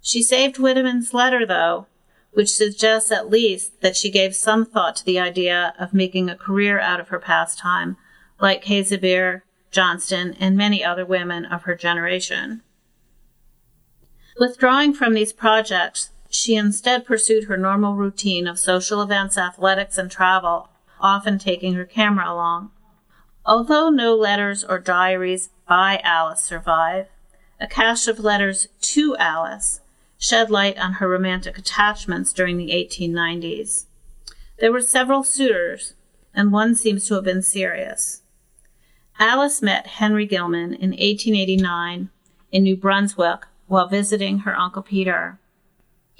She 0.00 0.22
saved 0.22 0.58
Wideman's 0.58 1.12
letter, 1.12 1.44
though, 1.44 1.86
which 2.32 2.50
suggests 2.50 3.10
at 3.10 3.30
least 3.30 3.80
that 3.80 3.96
she 3.96 4.10
gave 4.10 4.34
some 4.34 4.64
thought 4.64 4.96
to 4.96 5.04
the 5.04 5.18
idea 5.18 5.74
of 5.78 5.92
making 5.92 6.30
a 6.30 6.36
career 6.36 6.78
out 6.78 7.00
of 7.00 7.08
her 7.08 7.18
pastime, 7.18 7.96
like 8.40 8.64
Hezibah 8.64 9.42
Johnston 9.70 10.34
and 10.40 10.56
many 10.56 10.84
other 10.84 11.04
women 11.04 11.44
of 11.44 11.62
her 11.62 11.74
generation. 11.74 12.62
Withdrawing 14.38 14.94
from 14.94 15.14
these 15.14 15.32
projects, 15.32 16.10
she 16.30 16.54
instead 16.54 17.04
pursued 17.04 17.44
her 17.44 17.56
normal 17.56 17.94
routine 17.94 18.46
of 18.46 18.58
social 18.58 19.02
events, 19.02 19.36
athletics, 19.36 19.98
and 19.98 20.10
travel, 20.10 20.68
often 21.00 21.38
taking 21.38 21.74
her 21.74 21.84
camera 21.84 22.32
along. 22.32 22.70
Although 23.44 23.90
no 23.90 24.14
letters 24.14 24.62
or 24.62 24.78
diaries 24.78 25.50
by 25.68 26.00
Alice 26.04 26.40
survive, 26.40 27.08
a 27.60 27.66
cache 27.66 28.06
of 28.06 28.20
letters 28.20 28.68
to 28.80 29.16
Alice 29.16 29.80
shed 30.18 30.50
light 30.50 30.78
on 30.78 30.94
her 30.94 31.08
romantic 31.08 31.58
attachments 31.58 32.32
during 32.32 32.58
the 32.58 32.70
1890s. 32.70 33.86
There 34.58 34.70
were 34.70 34.82
several 34.82 35.24
suitors, 35.24 35.94
and 36.34 36.52
one 36.52 36.74
seems 36.74 37.08
to 37.08 37.14
have 37.14 37.24
been 37.24 37.42
serious. 37.42 38.22
Alice 39.18 39.60
met 39.60 39.86
Henry 39.86 40.26
Gilman 40.26 40.74
in 40.74 40.90
1889 40.90 42.10
in 42.52 42.62
New 42.62 42.76
Brunswick 42.76 43.40
while 43.66 43.88
visiting 43.88 44.40
her 44.40 44.56
Uncle 44.56 44.82
Peter. 44.82 45.38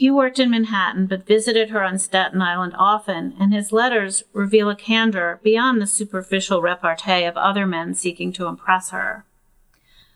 He 0.01 0.11
worked 0.11 0.39
in 0.39 0.49
Manhattan 0.49 1.05
but 1.05 1.27
visited 1.27 1.69
her 1.69 1.85
on 1.85 1.99
Staten 1.99 2.41
Island 2.41 2.73
often, 2.79 3.37
and 3.39 3.53
his 3.53 3.71
letters 3.71 4.23
reveal 4.33 4.71
a 4.71 4.75
candor 4.75 5.41
beyond 5.43 5.79
the 5.79 5.87
superficial 5.87 6.63
repartee 6.63 7.25
of 7.25 7.37
other 7.37 7.67
men 7.67 7.93
seeking 7.93 8.33
to 8.33 8.47
impress 8.47 8.93
her. 8.93 9.27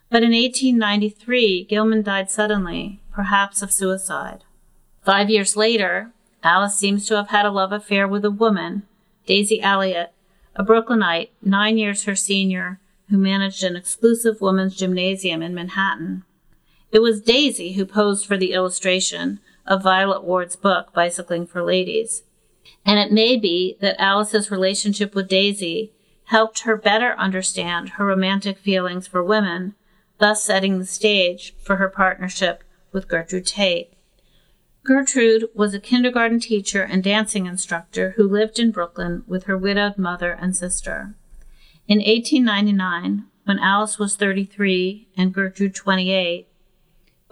But 0.08 0.22
in 0.22 0.30
1893, 0.32 1.64
Gilman 1.64 2.02
died 2.02 2.30
suddenly, 2.30 3.02
perhaps 3.12 3.60
of 3.60 3.70
suicide. 3.70 4.44
Five 5.04 5.28
years 5.28 5.54
later, 5.54 6.12
Alice 6.42 6.76
seems 6.78 7.06
to 7.08 7.16
have 7.16 7.28
had 7.28 7.44
a 7.44 7.50
love 7.50 7.70
affair 7.70 8.08
with 8.08 8.24
a 8.24 8.30
woman, 8.30 8.84
Daisy 9.26 9.60
Elliott, 9.60 10.14
a 10.56 10.62
Brooklynite, 10.62 11.30
nine 11.42 11.76
years 11.76 12.04
her 12.04 12.16
senior, 12.16 12.80
who 13.10 13.18
managed 13.18 13.62
an 13.62 13.76
exclusive 13.76 14.40
women's 14.40 14.76
gymnasium 14.76 15.42
in 15.42 15.54
Manhattan. 15.54 16.24
It 16.90 17.00
was 17.00 17.20
Daisy 17.20 17.74
who 17.74 17.84
posed 17.84 18.24
for 18.24 18.38
the 18.38 18.54
illustration 18.54 19.40
of 19.66 19.82
Violet 19.82 20.24
Ward's 20.24 20.56
book, 20.56 20.92
Bicycling 20.92 21.46
for 21.46 21.62
Ladies. 21.62 22.22
And 22.84 22.98
it 22.98 23.12
may 23.12 23.36
be 23.36 23.76
that 23.80 24.00
Alice's 24.00 24.50
relationship 24.50 25.14
with 25.14 25.28
Daisy 25.28 25.92
helped 26.24 26.60
her 26.60 26.76
better 26.76 27.14
understand 27.18 27.90
her 27.90 28.06
romantic 28.06 28.58
feelings 28.58 29.06
for 29.06 29.22
women, 29.22 29.74
thus 30.18 30.42
setting 30.42 30.78
the 30.78 30.86
stage 30.86 31.54
for 31.58 31.76
her 31.76 31.88
partnership 31.88 32.64
with 32.92 33.08
Gertrude 33.08 33.46
Tate. 33.46 33.92
Gertrude 34.84 35.48
was 35.54 35.72
a 35.72 35.80
kindergarten 35.80 36.40
teacher 36.40 36.82
and 36.82 37.02
dancing 37.02 37.46
instructor 37.46 38.12
who 38.16 38.28
lived 38.28 38.58
in 38.58 38.70
Brooklyn 38.70 39.24
with 39.26 39.44
her 39.44 39.56
widowed 39.56 39.96
mother 39.96 40.32
and 40.32 40.54
sister. 40.54 41.14
In 41.88 41.98
1899, 41.98 43.24
when 43.44 43.58
Alice 43.58 43.98
was 43.98 44.16
33 44.16 45.08
and 45.16 45.32
Gertrude 45.32 45.74
28, 45.74 46.48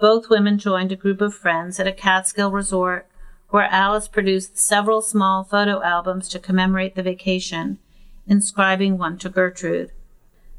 both 0.03 0.29
women 0.29 0.57
joined 0.57 0.91
a 0.91 0.97
group 0.97 1.21
of 1.21 1.33
friends 1.33 1.79
at 1.79 1.87
a 1.87 1.93
Catskill 1.93 2.51
resort 2.51 3.07
where 3.51 3.69
Alice 3.71 4.09
produced 4.09 4.57
several 4.57 5.01
small 5.01 5.45
photo 5.45 5.81
albums 5.81 6.27
to 6.27 6.39
commemorate 6.39 6.95
the 6.95 7.01
vacation, 7.01 7.77
inscribing 8.27 8.97
one 8.97 9.17
to 9.17 9.29
Gertrude. 9.29 9.93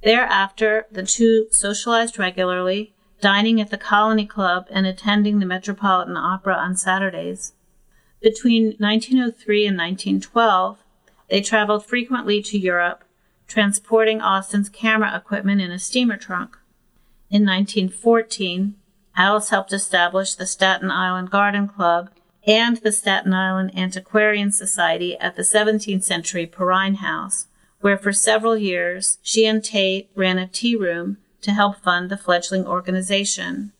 Thereafter, 0.02 0.86
the 0.90 1.02
two 1.02 1.48
socialized 1.50 2.18
regularly 2.18 2.94
dining 3.20 3.60
at 3.60 3.68
the 3.68 3.76
Colony 3.76 4.24
Club, 4.24 4.66
and 4.70 4.86
attending 4.86 5.40
the 5.40 5.46
Metropolitan 5.46 6.16
Opera 6.16 6.54
on 6.54 6.74
Saturdays. 6.74 7.52
Between 8.22 8.76
1903 8.78 9.66
and 9.66 9.76
1912, 9.76 10.78
they 11.28 11.42
traveled 11.42 11.84
frequently 11.84 12.40
to 12.40 12.58
Europe, 12.58 13.04
transporting 13.46 14.22
Austen's 14.22 14.70
camera 14.70 15.14
equipment 15.14 15.60
in 15.60 15.70
a 15.70 15.78
steamer 15.78 16.16
trunk. 16.16 16.56
In 17.28 17.44
1914, 17.44 18.76
Alice 19.16 19.50
helped 19.50 19.72
establish 19.72 20.34
the 20.34 20.46
Staten 20.46 20.90
Island 20.90 21.30
Garden 21.30 21.68
Club 21.68 22.10
and 22.46 22.78
the 22.78 22.92
Staten 22.92 23.32
Island 23.32 23.76
Antiquarian 23.76 24.50
Society 24.50 25.16
at 25.18 25.36
the 25.36 25.42
17th 25.42 26.02
century 26.02 26.46
Perine 26.46 26.96
House, 26.96 27.46
where 27.80 27.96
for 27.96 28.12
several 28.12 28.56
years 28.56 29.18
she 29.22 29.46
and 29.46 29.62
Tate 29.62 30.10
ran 30.14 30.38
a 30.38 30.46
tea 30.46 30.76
room 30.76 31.18
to 31.42 31.52
help 31.52 31.76
fund 31.76 32.10
the 32.10 32.16
fledgling 32.16 32.66
organization. 32.66 33.72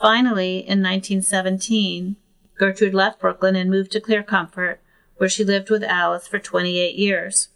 Finally, 0.00 0.58
in 0.58 0.82
1917, 0.82 2.16
Gertrude 2.58 2.94
left 2.94 3.20
Brooklyn 3.20 3.56
and 3.56 3.70
moved 3.70 3.92
to 3.92 4.00
Clear 4.00 4.22
Comfort, 4.22 4.80
where 5.16 5.28
she 5.28 5.44
lived 5.44 5.70
with 5.70 5.82
Alice 5.82 6.28
for 6.28 6.38
28 6.38 6.94
years. 6.94 7.48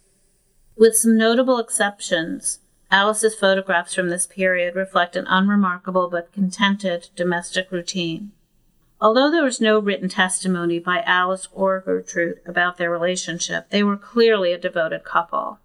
With 0.75 0.95
some 0.95 1.17
notable 1.17 1.59
exceptions, 1.59 2.59
Alice's 2.93 3.33
photographs 3.33 3.95
from 3.95 4.09
this 4.09 4.27
period 4.27 4.75
reflect 4.75 5.15
an 5.15 5.25
unremarkable 5.27 6.11
but 6.11 6.31
contented 6.31 7.09
domestic 7.15 7.71
routine. 7.71 8.31
Although 9.01 9.31
there 9.31 9.43
was 9.43 9.59
no 9.59 9.79
written 9.79 10.09
testimony 10.09 10.77
by 10.77 11.01
Alice 11.01 11.47
or 11.51 11.81
Gertrude 11.81 12.39
about 12.45 12.77
their 12.77 12.91
relationship, 12.91 13.71
they 13.71 13.81
were 13.81 13.97
clearly 13.97 14.53
a 14.53 14.59
devoted 14.59 15.03
couple 15.03 15.57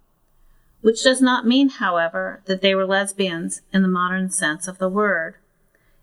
which 0.81 1.03
does 1.03 1.21
not 1.21 1.45
mean, 1.45 1.69
however, 1.69 2.41
that 2.45 2.61
they 2.61 2.73
were 2.73 2.87
lesbians 2.87 3.61
in 3.71 3.83
the 3.83 3.87
modern 3.87 4.31
sense 4.31 4.67
of 4.67 4.79
the 4.79 4.89
word. 4.89 5.35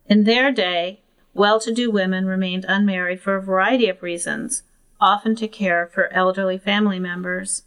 In 0.06 0.24
their 0.24 0.52
day, 0.52 1.00
well 1.34 1.58
to 1.60 1.72
do 1.72 1.90
women 1.90 2.26
remained 2.26 2.64
unmarried 2.68 3.20
for 3.20 3.34
a 3.34 3.42
variety 3.42 3.88
of 3.88 4.02
reasons, 4.02 4.62
often 5.00 5.34
to 5.36 5.48
care 5.48 5.86
for 5.86 6.12
elderly 6.12 6.58
family 6.58 7.00
members, 7.00 7.62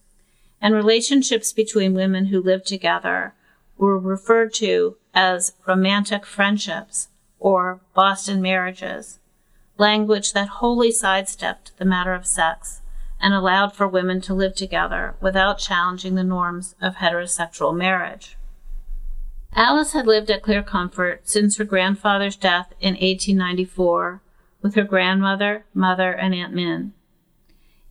and 0.62 0.74
relationships 0.74 1.52
between 1.52 1.94
women 1.94 2.26
who 2.26 2.42
lived 2.42 2.66
together 2.66 3.34
were 3.80 3.98
referred 3.98 4.54
to 4.54 4.98
as 5.14 5.54
romantic 5.66 6.26
friendships 6.26 7.08
or 7.40 7.80
Boston 7.96 8.42
marriages, 8.42 9.20
language 9.78 10.34
that 10.34 10.50
wholly 10.50 10.92
sidestepped 10.92 11.76
the 11.78 11.86
matter 11.86 12.14
of 12.14 12.28
sex 12.28 12.82
and 13.22 13.34
allowed 13.34 13.74
for 13.74 13.88
women 13.88 14.20
to 14.22 14.34
live 14.34 14.54
together 14.54 15.16
without 15.22 15.58
challenging 15.58 16.16
the 16.16 16.24
norms 16.24 16.76
of 16.82 16.96
heterosexual 16.96 17.76
marriage. 17.76 18.38
Alice 19.56 19.94
had 19.94 20.06
lived 20.06 20.30
at 20.30 20.44
Clear 20.44 20.62
Comfort 20.62 21.28
since 21.28 21.58
her 21.58 21.64
grandfather's 21.64 22.36
death 22.36 22.74
in 22.80 22.94
1894 22.94 24.22
with 24.62 24.76
her 24.76 24.84
grandmother, 24.84 25.66
mother, 25.74 26.12
and 26.12 26.36
Aunt 26.36 26.54
Min. 26.54 26.94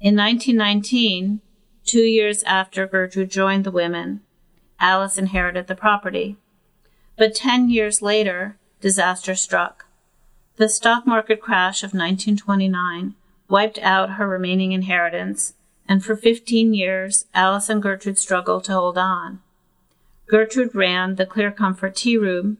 In 0.00 0.14
1919, 0.14 1.40
two 1.84 2.02
years 2.02 2.42
after 2.44 2.86
Gertrude 2.86 3.30
joined 3.30 3.64
the 3.64 3.70
women, 3.70 4.20
Alice 4.80 5.18
inherited 5.18 5.66
the 5.66 5.74
property. 5.74 6.36
But 7.16 7.34
10 7.34 7.68
years 7.68 8.00
later, 8.00 8.56
disaster 8.80 9.34
struck. 9.34 9.86
The 10.56 10.68
stock 10.68 11.06
market 11.06 11.40
crash 11.40 11.82
of 11.82 11.88
1929 11.88 13.14
wiped 13.48 13.78
out 13.80 14.10
her 14.10 14.28
remaining 14.28 14.72
inheritance, 14.72 15.54
and 15.88 16.04
for 16.04 16.16
15 16.16 16.74
years, 16.74 17.26
Alice 17.34 17.68
and 17.68 17.82
Gertrude 17.82 18.18
struggled 18.18 18.64
to 18.64 18.72
hold 18.72 18.98
on. 18.98 19.40
Gertrude 20.26 20.74
ran 20.74 21.14
the 21.14 21.26
Clear 21.26 21.50
Comfort 21.50 21.96
Tea 21.96 22.18
Room, 22.18 22.58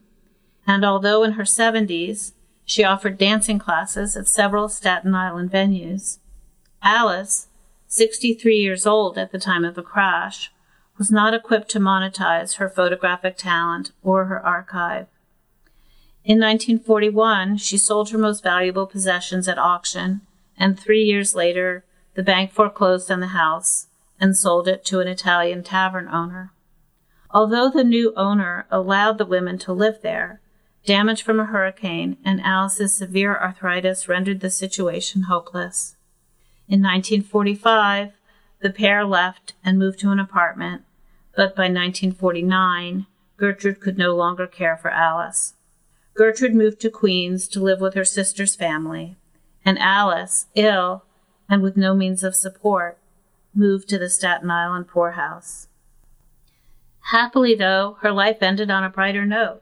and 0.65 0.83
although 0.83 1.23
in 1.23 1.33
her 1.33 1.43
70s, 1.43 2.31
she 2.65 2.83
offered 2.83 3.17
dancing 3.17 3.59
classes 3.59 4.15
at 4.15 4.27
several 4.27 4.69
Staten 4.69 5.13
Island 5.13 5.51
venues. 5.51 6.17
Alice, 6.81 7.47
63 7.87 8.57
years 8.57 8.85
old 8.85 9.17
at 9.17 9.31
the 9.31 9.39
time 9.39 9.65
of 9.65 9.75
the 9.75 9.83
crash, 9.83 10.51
was 10.99 11.09
not 11.09 11.33
equipped 11.33 11.69
to 11.69 11.79
monetize 11.79 12.57
her 12.57 12.69
photographic 12.69 13.37
talent 13.37 13.91
or 14.03 14.25
her 14.25 14.45
archive. 14.45 15.07
In 16.23 16.39
1941, 16.39 17.57
she 17.57 17.77
sold 17.77 18.11
her 18.11 18.17
most 18.19 18.43
valuable 18.43 18.85
possessions 18.85 19.47
at 19.47 19.57
auction 19.57 20.21
and 20.59 20.77
three 20.77 21.01
years 21.01 21.33
later, 21.33 21.85
the 22.15 22.21
bank 22.21 22.51
foreclosed 22.51 23.09
on 23.09 23.21
the 23.21 23.27
house 23.27 23.87
and 24.19 24.35
sold 24.35 24.67
it 24.67 24.83
to 24.85 24.99
an 24.99 25.07
Italian 25.07 25.63
tavern 25.63 26.09
owner. 26.09 26.51
Although 27.31 27.69
the 27.69 27.83
new 27.85 28.13
owner 28.15 28.65
allowed 28.69 29.17
the 29.17 29.25
women 29.25 29.57
to 29.59 29.71
live 29.71 30.01
there, 30.01 30.41
damage 30.85 31.23
from 31.23 31.39
a 31.39 31.45
hurricane, 31.45 32.17
and 32.25 32.41
Alice's 32.41 32.93
severe 32.93 33.37
arthritis 33.37 34.09
rendered 34.09 34.41
the 34.41 34.49
situation 34.49 35.23
hopeless. 35.23 35.95
In 36.67 36.81
1945, 36.81 38.11
the 38.61 38.69
pair 38.69 39.05
left 39.05 39.53
and 39.63 39.79
moved 39.79 39.99
to 39.99 40.11
an 40.11 40.19
apartment, 40.19 40.83
but 41.39 41.55
by 41.55 41.69
1949, 41.69 43.05
Gertrude 43.37 43.79
could 43.79 43.97
no 43.97 44.13
longer 44.13 44.45
care 44.45 44.75
for 44.75 44.91
Alice. 44.91 45.53
Gertrude 46.13 46.53
moved 46.53 46.81
to 46.81 46.89
Queens 46.89 47.47
to 47.47 47.61
live 47.61 47.79
with 47.79 47.93
her 47.93 48.03
sister's 48.03 48.57
family, 48.57 49.15
and 49.63 49.79
Alice, 49.79 50.47
ill 50.55 51.05
and 51.47 51.61
with 51.61 51.77
no 51.77 51.95
means 51.95 52.25
of 52.25 52.35
support, 52.35 52.97
moved 53.55 53.87
to 53.87 53.97
the 53.97 54.09
Staten 54.09 54.51
Island 54.51 54.89
poorhouse. 54.89 55.69
Happily, 57.11 57.55
though, 57.55 57.95
her 58.01 58.11
life 58.11 58.43
ended 58.43 58.69
on 58.69 58.83
a 58.83 58.89
brighter 58.89 59.25
note. 59.25 59.61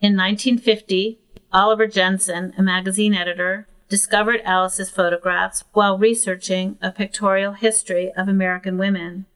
In 0.00 0.16
1950, 0.16 1.18
Oliver 1.52 1.88
Jensen, 1.88 2.54
a 2.56 2.62
magazine 2.62 3.14
editor, 3.14 3.66
discovered 3.88 4.42
Alice's 4.44 4.90
photographs 4.90 5.64
while 5.72 5.98
researching 5.98 6.78
a 6.80 6.92
pictorial 6.92 7.54
history 7.54 8.12
of 8.12 8.28
American 8.28 8.78
women. 8.78 9.26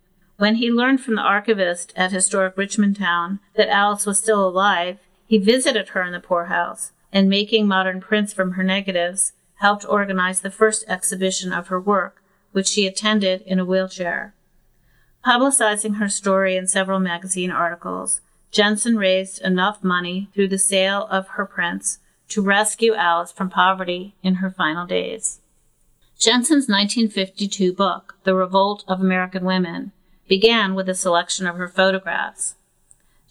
When 0.41 0.55
he 0.55 0.71
learned 0.71 1.03
from 1.03 1.17
the 1.17 1.21
archivist 1.21 1.93
at 1.97 2.13
historic 2.13 2.57
Richmond 2.57 2.97
Town 2.97 3.41
that 3.57 3.69
Alice 3.69 4.07
was 4.07 4.17
still 4.17 4.49
alive, 4.49 4.97
he 5.27 5.37
visited 5.37 5.91
her 5.91 6.03
in 6.03 6.13
the 6.15 6.19
poorhouse 6.19 6.93
and, 7.13 7.29
making 7.29 7.69
modern 7.69 8.01
prints 8.01 8.33
from 8.33 8.53
her 8.53 8.63
negatives, 8.63 9.35
helped 9.57 9.85
organize 9.87 10.41
the 10.41 10.51
first 10.51 10.83
exhibition 10.89 11.53
of 11.53 11.67
her 11.67 11.79
work, 11.79 12.23
which 12.53 12.69
she 12.69 12.87
attended 12.87 13.43
in 13.43 13.59
a 13.59 13.67
wheelchair. 13.67 14.35
Publicizing 15.23 15.97
her 15.97 16.09
story 16.09 16.57
in 16.57 16.67
several 16.67 17.01
magazine 17.01 17.51
articles, 17.51 18.23
Jensen 18.51 18.97
raised 18.97 19.43
enough 19.43 19.85
money 19.85 20.31
through 20.33 20.49
the 20.49 20.57
sale 20.57 21.07
of 21.11 21.29
her 21.29 21.45
prints 21.45 21.99
to 22.31 22.41
rescue 22.41 22.95
Alice 22.95 23.31
from 23.31 23.51
poverty 23.51 24.15
in 24.23 24.37
her 24.37 24.51
final 24.51 24.87
days. 24.87 25.41
Jensen's 26.19 26.67
1952 26.67 27.75
book, 27.75 28.17
The 28.25 28.35
Revolt 28.35 28.85
of 28.89 29.03
American 29.03 29.45
Women, 29.45 29.93
began 30.31 30.77
with 30.77 30.89
a 30.89 30.95
selection 30.95 31.45
of 31.45 31.57
her 31.57 31.67
photographs. 31.67 32.55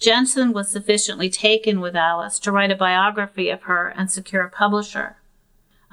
Jensen 0.02 0.52
was 0.52 0.70
sufficiently 0.70 1.30
taken 1.30 1.80
with 1.80 1.96
Alice 1.96 2.38
to 2.40 2.52
write 2.52 2.72
a 2.72 2.76
biography 2.76 3.50
of 3.50 3.62
her 3.64 3.88
and 3.88 4.12
secure 4.12 4.44
a 4.44 4.50
publisher. 4.50 5.16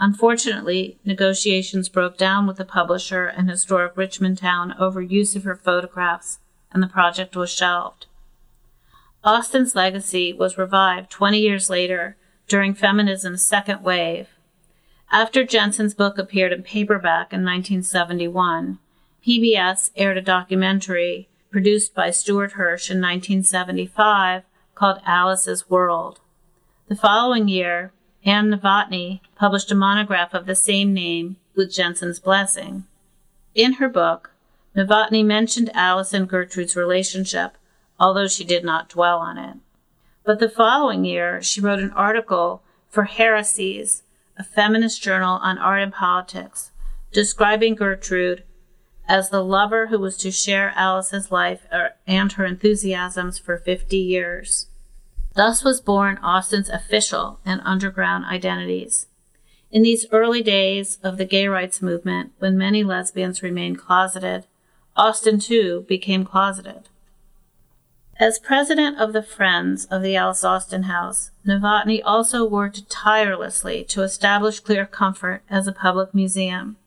Unfortunately, 0.00 0.98
negotiations 1.04 1.88
broke 1.88 2.18
down 2.18 2.44
with 2.44 2.56
the 2.56 2.64
publisher 2.64 3.26
and 3.26 3.48
historic 3.48 3.96
Richmond 3.96 4.38
town 4.38 4.74
over 4.80 5.00
use 5.00 5.36
of 5.36 5.44
her 5.44 5.54
photographs, 5.54 6.40
and 6.72 6.82
the 6.82 6.88
project 6.88 7.36
was 7.36 7.52
shelved. 7.52 8.06
Austen's 9.22 9.76
legacy 9.76 10.32
was 10.32 10.58
revived 10.58 11.08
20 11.08 11.38
years 11.38 11.70
later 11.70 12.16
during 12.48 12.74
feminism's 12.74 13.46
second 13.46 13.84
wave. 13.84 14.26
After 15.12 15.44
Jensen's 15.44 15.94
book 15.94 16.18
appeared 16.18 16.52
in 16.52 16.64
paperback 16.64 17.32
in 17.32 17.44
1971, 17.44 18.80
PBS 19.26 19.90
aired 19.96 20.16
a 20.16 20.22
documentary 20.22 21.28
produced 21.50 21.96
by 21.96 22.10
Stuart 22.10 22.52
Hirsch 22.52 22.92
in 22.92 22.98
1975 22.98 24.44
called 24.76 25.00
Alice's 25.04 25.68
World. 25.68 26.20
The 26.86 26.94
following 26.94 27.48
year, 27.48 27.90
Ann 28.24 28.50
Novotny 28.50 29.20
published 29.34 29.72
a 29.72 29.74
monograph 29.74 30.32
of 30.32 30.46
the 30.46 30.54
same 30.54 30.94
name 30.94 31.38
with 31.56 31.74
Jensen's 31.74 32.20
blessing. 32.20 32.84
In 33.52 33.74
her 33.74 33.88
book, 33.88 34.30
Novotny 34.76 35.24
mentioned 35.24 35.74
Alice 35.74 36.14
and 36.14 36.28
Gertrude's 36.28 36.76
relationship, 36.76 37.56
although 37.98 38.28
she 38.28 38.44
did 38.44 38.62
not 38.62 38.90
dwell 38.90 39.18
on 39.18 39.38
it. 39.38 39.56
But 40.24 40.38
the 40.38 40.48
following 40.48 41.04
year, 41.04 41.42
she 41.42 41.60
wrote 41.60 41.80
an 41.80 41.90
article 41.92 42.62
for 42.88 43.04
Heresies, 43.04 44.04
a 44.38 44.44
feminist 44.44 45.02
journal 45.02 45.40
on 45.42 45.58
art 45.58 45.82
and 45.82 45.92
politics, 45.92 46.70
describing 47.10 47.74
Gertrude 47.74 48.44
as 49.08 49.30
the 49.30 49.42
lover 49.42 49.88
who 49.88 49.98
was 49.98 50.16
to 50.18 50.30
share 50.30 50.72
Alice's 50.74 51.30
life 51.30 51.66
er, 51.72 51.92
and 52.06 52.32
her 52.32 52.44
enthusiasms 52.44 53.38
for 53.38 53.58
50 53.58 53.96
years. 53.96 54.66
Thus 55.34 55.62
was 55.62 55.80
born 55.80 56.18
Austen's 56.18 56.68
official 56.68 57.40
and 57.44 57.60
underground 57.64 58.24
identities. 58.24 59.06
In 59.70 59.82
these 59.82 60.06
early 60.10 60.42
days 60.42 60.98
of 61.02 61.18
the 61.18 61.24
gay 61.24 61.46
rights 61.48 61.82
movement, 61.82 62.32
when 62.38 62.56
many 62.56 62.82
lesbians 62.82 63.42
remained 63.42 63.78
closeted, 63.78 64.46
Austen 64.96 65.38
too 65.38 65.84
became 65.88 66.24
closeted. 66.24 66.88
As 68.18 68.38
president 68.38 68.98
of 68.98 69.12
the 69.12 69.22
Friends 69.22 69.84
of 69.86 70.02
the 70.02 70.16
Alice 70.16 70.42
Austen 70.42 70.84
House, 70.84 71.32
Novotny 71.46 72.00
also 72.02 72.46
worked 72.46 72.88
tirelessly 72.88 73.84
to 73.84 74.02
establish 74.02 74.60
Clear 74.60 74.86
Comfort 74.86 75.42
as 75.50 75.66
a 75.66 75.72
public 75.72 76.14
museum. 76.14 76.78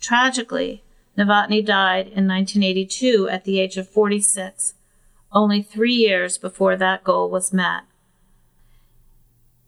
Tragically, 0.00 0.83
Novotny 1.16 1.64
died 1.64 2.06
in 2.06 2.26
1982 2.26 3.28
at 3.28 3.44
the 3.44 3.60
age 3.60 3.76
of 3.76 3.88
46, 3.88 4.74
only 5.32 5.62
three 5.62 5.94
years 5.94 6.38
before 6.38 6.76
that 6.76 7.04
goal 7.04 7.30
was 7.30 7.52
met. 7.52 7.82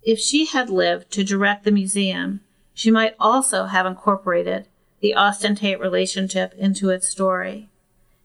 If 0.03 0.19
she 0.19 0.47
had 0.47 0.71
lived 0.71 1.11
to 1.13 1.25
direct 1.25 1.65
the 1.65 1.71
museum, 1.71 2.41
she 2.75 2.91
might 2.91 3.15
also 3.19 3.65
have 3.67 3.87
incorporated 3.87 4.69
the 5.01 5.15
Austen 5.15 5.55
Tate 5.55 5.81
relationship 5.81 6.55
into 6.55 6.91
its 6.91 7.09
story. 7.09 7.69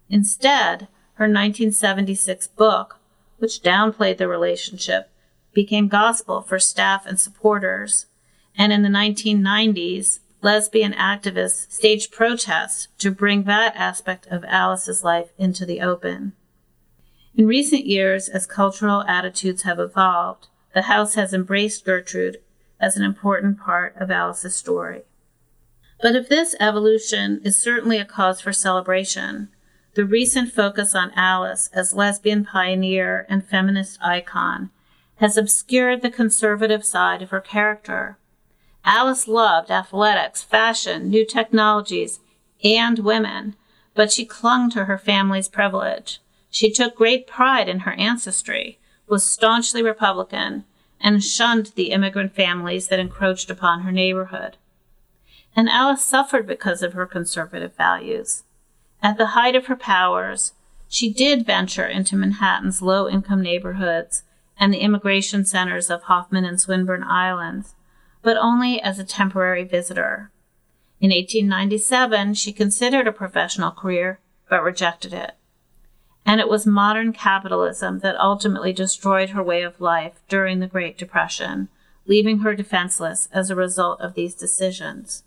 Instead, 0.10 0.88
her 1.14 1.26
1976 1.26 2.48
book, 2.48 3.00
which 3.38 3.62
downplayed 3.62 4.18
the 4.18 4.28
relationship, 4.28 5.10
became 5.54 5.88
gospel 5.88 6.42
for 6.42 6.60
staff 6.60 7.06
and 7.06 7.20
supporters, 7.20 8.08
and 8.58 8.72
in 8.72 8.82
the 8.82 8.90
1990s, 8.90 10.20
lesbian 10.42 10.94
activists 10.94 11.72
staged 11.72 12.12
protests 12.12 12.88
to 12.98 13.12
bring 13.12 13.44
that 13.44 13.76
aspect 13.76 14.28
of 14.28 14.44
Alice's 14.46 15.04
life 15.04 15.30
into 15.38 15.66
the 15.66 15.82
open. 15.82 16.34
In 17.36 17.48
recent 17.48 17.86
years, 17.86 18.28
as 18.28 18.46
cultural 18.46 19.04
attitudes 19.04 19.62
have 19.64 19.80
evolved, 19.80 20.48
the 20.74 20.84
House 20.84 21.16
has 21.16 21.34
embraced 21.34 21.86
Gertrude 21.86 22.38
as 22.80 22.98
an 22.98 23.04
important 23.04 23.60
part 23.60 23.96
of 23.98 24.10
Alice's 24.10 24.56
story. 24.56 25.04
But 26.02 26.16
if 26.16 26.28
this 26.28 26.56
evolution 26.60 27.40
is 27.44 27.62
certainly 27.62 28.00
a 28.00 28.06
cause 28.06 28.42
for 28.42 28.52
celebration, 28.52 29.50
the 29.94 30.06
recent 30.06 30.52
focus 30.52 30.96
on 30.96 31.12
Alice 31.16 31.70
as 31.74 31.94
lesbian 31.94 32.44
pioneer 32.46 33.26
and 33.30 33.46
feminist 33.46 34.00
icon 34.02 34.72
has 35.18 35.38
obscured 35.38 36.02
the 36.02 36.10
conservative 36.10 36.84
side 36.84 37.22
of 37.22 37.30
her 37.30 37.42
character 37.42 38.18
Alice 38.84 39.28
loved 39.28 39.70
athletics, 39.70 40.44
fashion, 40.44 41.10
new 41.10 41.26
technologies, 41.26 42.20
and 42.64 43.00
women, 43.00 43.56
but 43.94 44.12
she 44.12 44.26
clung 44.26 44.70
to 44.72 44.86
her 44.86 44.98
family's 44.98 45.50
privilege. 45.50 46.20
She 46.50 46.72
took 46.72 46.96
great 46.96 47.28
pride 47.28 47.70
in 47.70 47.82
her 47.82 47.94
ancestry, 47.94 48.80
was 49.08 49.26
staunchly 49.26 49.84
Republican, 49.84 50.66
and 51.00 51.24
shunned 51.24 51.72
the 51.76 51.92
immigrant 51.92 52.34
families 52.34 52.88
that 52.88 53.00
encroached 53.00 53.50
upon 53.50 53.82
her 53.82 53.92
neighborhood. 53.92 54.58
And 55.56 55.70
Alice 55.70 56.04
suffered 56.04 56.48
because 56.48 56.82
of 56.82 56.94
her 56.94 57.06
conservative 57.06 57.76
values. 57.76 58.44
At 59.04 59.18
the 59.18 59.28
height 59.28 59.56
of 59.56 59.66
her 59.66 59.76
powers, 59.76 60.54
she 60.88 61.12
did 61.12 61.46
venture 61.46 61.86
into 61.86 62.16
Manhattan's 62.16 62.82
low 62.82 63.10
income 63.10 63.42
neighborhoods 63.42 64.24
and 64.60 64.74
the 64.74 64.80
immigration 64.80 65.44
centers 65.46 65.90
of 65.90 66.04
Hoffman 66.04 66.46
and 66.46 66.60
Swinburne 66.60 67.04
Islands 67.04 67.76
but 68.22 68.38
only 68.38 68.82
as 68.82 69.00
a 69.00 69.04
temporary 69.04 69.64
visitor. 69.64 70.32
In 71.00 71.10
1897, 71.10 72.36
she 72.36 72.54
considered 72.54 73.08
a 73.08 73.12
professional 73.12 73.72
career, 73.72 74.20
but 74.50 74.64
rejected 74.64 75.14
it. 75.14 75.32
And 76.26 76.40
it 76.40 76.48
was 76.48 76.68
modern 76.68 77.14
capitalism 77.14 78.00
that 78.00 78.20
ultimately 78.20 78.74
destroyed 78.74 79.32
her 79.32 79.42
way 79.42 79.64
of 79.64 79.82
life 79.82 80.22
during 80.30 80.60
the 80.60 80.68
Great 80.68 80.98
Depression, 80.98 81.70
leaving 82.06 82.40
her 82.40 82.56
defenseless 82.56 83.28
as 83.32 83.50
a 83.50 83.56
result 83.56 84.00
of 84.02 84.14
these 84.14 84.36
decisions. 84.36 85.24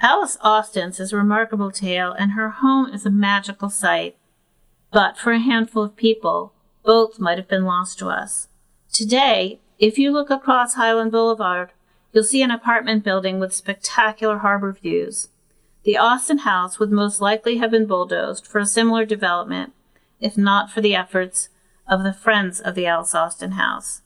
Alice 0.00 0.38
Austen's 0.42 1.00
is 1.00 1.12
a 1.12 1.16
remarkable 1.16 1.70
tale, 1.70 2.12
and 2.12 2.32
her 2.32 2.50
home 2.50 2.92
is 2.92 3.04
a 3.04 3.10
magical 3.10 3.68
sight. 3.68 4.16
But 4.92 5.18
for 5.18 5.32
a 5.32 5.38
handful 5.38 5.82
of 5.82 5.96
people, 5.96 6.54
both 6.84 7.18
might 7.18 7.38
have 7.38 7.48
been 7.48 7.64
lost 7.64 7.98
to 7.98 8.08
us. 8.08 8.48
Today, 8.92 9.60
if 9.78 9.98
you 9.98 10.10
look 10.10 10.30
across 10.30 10.74
Highland 10.74 11.12
Boulevard, 11.12 11.72
you'll 12.12 12.24
see 12.24 12.42
an 12.42 12.50
apartment 12.50 13.04
building 13.04 13.38
with 13.38 13.54
spectacular 13.54 14.38
harbor 14.38 14.72
views. 14.72 15.28
The 15.84 15.96
Austen 15.96 16.38
house 16.38 16.78
would 16.78 16.90
most 16.90 17.20
likely 17.20 17.56
have 17.58 17.70
been 17.70 17.86
bulldozed 17.86 18.46
for 18.46 18.58
a 18.58 18.66
similar 18.66 19.04
development, 19.04 19.72
if 20.20 20.36
not 20.36 20.70
for 20.70 20.80
the 20.80 20.94
efforts 20.94 21.48
of 21.88 22.02
the 22.02 22.12
Friends 22.12 22.60
of 22.60 22.74
the 22.74 22.86
Alice 22.86 23.14
Austen 23.14 23.52
House. 23.52 24.02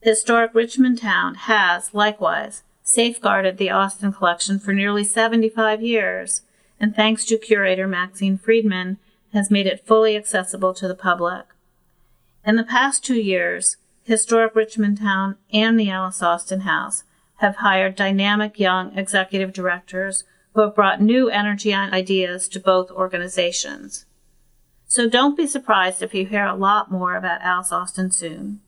Historic 0.00 0.54
Richmond 0.54 0.98
Town 0.98 1.34
has, 1.34 1.94
likewise, 1.94 2.62
safeguarded 2.82 3.58
the 3.58 3.70
Austen 3.70 4.12
collection 4.12 4.58
for 4.58 4.72
nearly 4.72 5.04
75 5.04 5.82
years, 5.82 6.42
and 6.78 6.94
thanks 6.94 7.24
to 7.24 7.38
curator 7.38 7.86
Maxine 7.86 8.38
Friedman, 8.38 8.98
has 9.32 9.50
made 9.50 9.66
it 9.66 9.86
fully 9.86 10.16
accessible 10.16 10.74
to 10.74 10.88
the 10.88 10.94
public. 10.94 11.46
In 12.44 12.56
the 12.56 12.64
past 12.64 13.04
two 13.04 13.20
years, 13.20 13.76
Historic 14.04 14.54
Richmond 14.54 14.98
Town, 14.98 15.36
and 15.52 15.78
the 15.78 15.90
Alice 15.90 16.22
Austen 16.22 16.60
House 16.60 17.02
have 17.36 17.56
hired 17.56 17.96
dynamic 17.96 18.58
young 18.58 18.96
executive 18.96 19.52
directors 19.52 20.24
who 20.54 20.62
have 20.62 20.74
brought 20.74 21.02
new 21.02 21.28
energy 21.28 21.72
and 21.72 21.92
ideas 21.92 22.48
to 22.48 22.60
both 22.60 22.90
organizations. 22.90 24.06
So 24.86 25.08
don't 25.08 25.36
be 25.36 25.46
surprised 25.46 26.02
if 26.02 26.14
you 26.14 26.26
hear 26.26 26.46
a 26.46 26.54
lot 26.54 26.90
more 26.90 27.16
about 27.16 27.42
Alice 27.42 27.72
Austen 27.72 28.10
soon. 28.10 28.60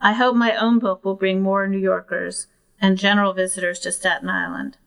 I 0.00 0.12
hope 0.12 0.36
my 0.36 0.56
own 0.56 0.78
book 0.78 1.04
will 1.04 1.14
bring 1.14 1.42
more 1.42 1.66
New 1.66 1.78
Yorkers 1.78 2.46
and 2.80 2.98
general 2.98 3.32
visitors 3.32 3.80
to 3.80 3.92
Staten 3.92 4.28
Island. 4.28 4.78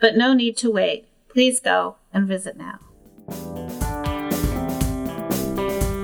But 0.00 0.16
no 0.16 0.32
need 0.32 0.56
to 0.58 0.70
wait. 0.70 1.08
Please 1.28 1.60
go 1.60 1.96
and 2.12 2.26
visit 2.26 2.56
now. 2.56 3.87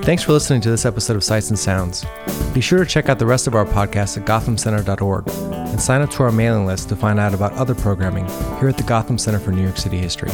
Thanks 0.05 0.21
for 0.21 0.33
listening 0.33 0.61
to 0.61 0.69
this 0.69 0.85
episode 0.85 1.15
of 1.15 1.23
Sights 1.23 1.49
and 1.49 1.57
Sounds. 1.57 2.05
Be 2.53 2.61
sure 2.61 2.77
to 2.77 2.85
check 2.85 3.09
out 3.09 3.17
the 3.17 3.25
rest 3.25 3.47
of 3.47 3.55
our 3.55 3.65
podcasts 3.65 4.15
at 4.15 4.23
gothamcenter.org 4.23 5.27
and 5.27 5.81
sign 5.81 6.03
up 6.03 6.11
to 6.11 6.21
our 6.21 6.31
mailing 6.31 6.67
list 6.67 6.89
to 6.89 6.95
find 6.95 7.19
out 7.19 7.33
about 7.33 7.53
other 7.53 7.73
programming 7.73 8.27
here 8.59 8.69
at 8.69 8.77
the 8.77 8.83
Gotham 8.83 9.17
Center 9.17 9.39
for 9.39 9.51
New 9.51 9.63
York 9.63 9.77
City 9.77 9.97
History. 9.97 10.29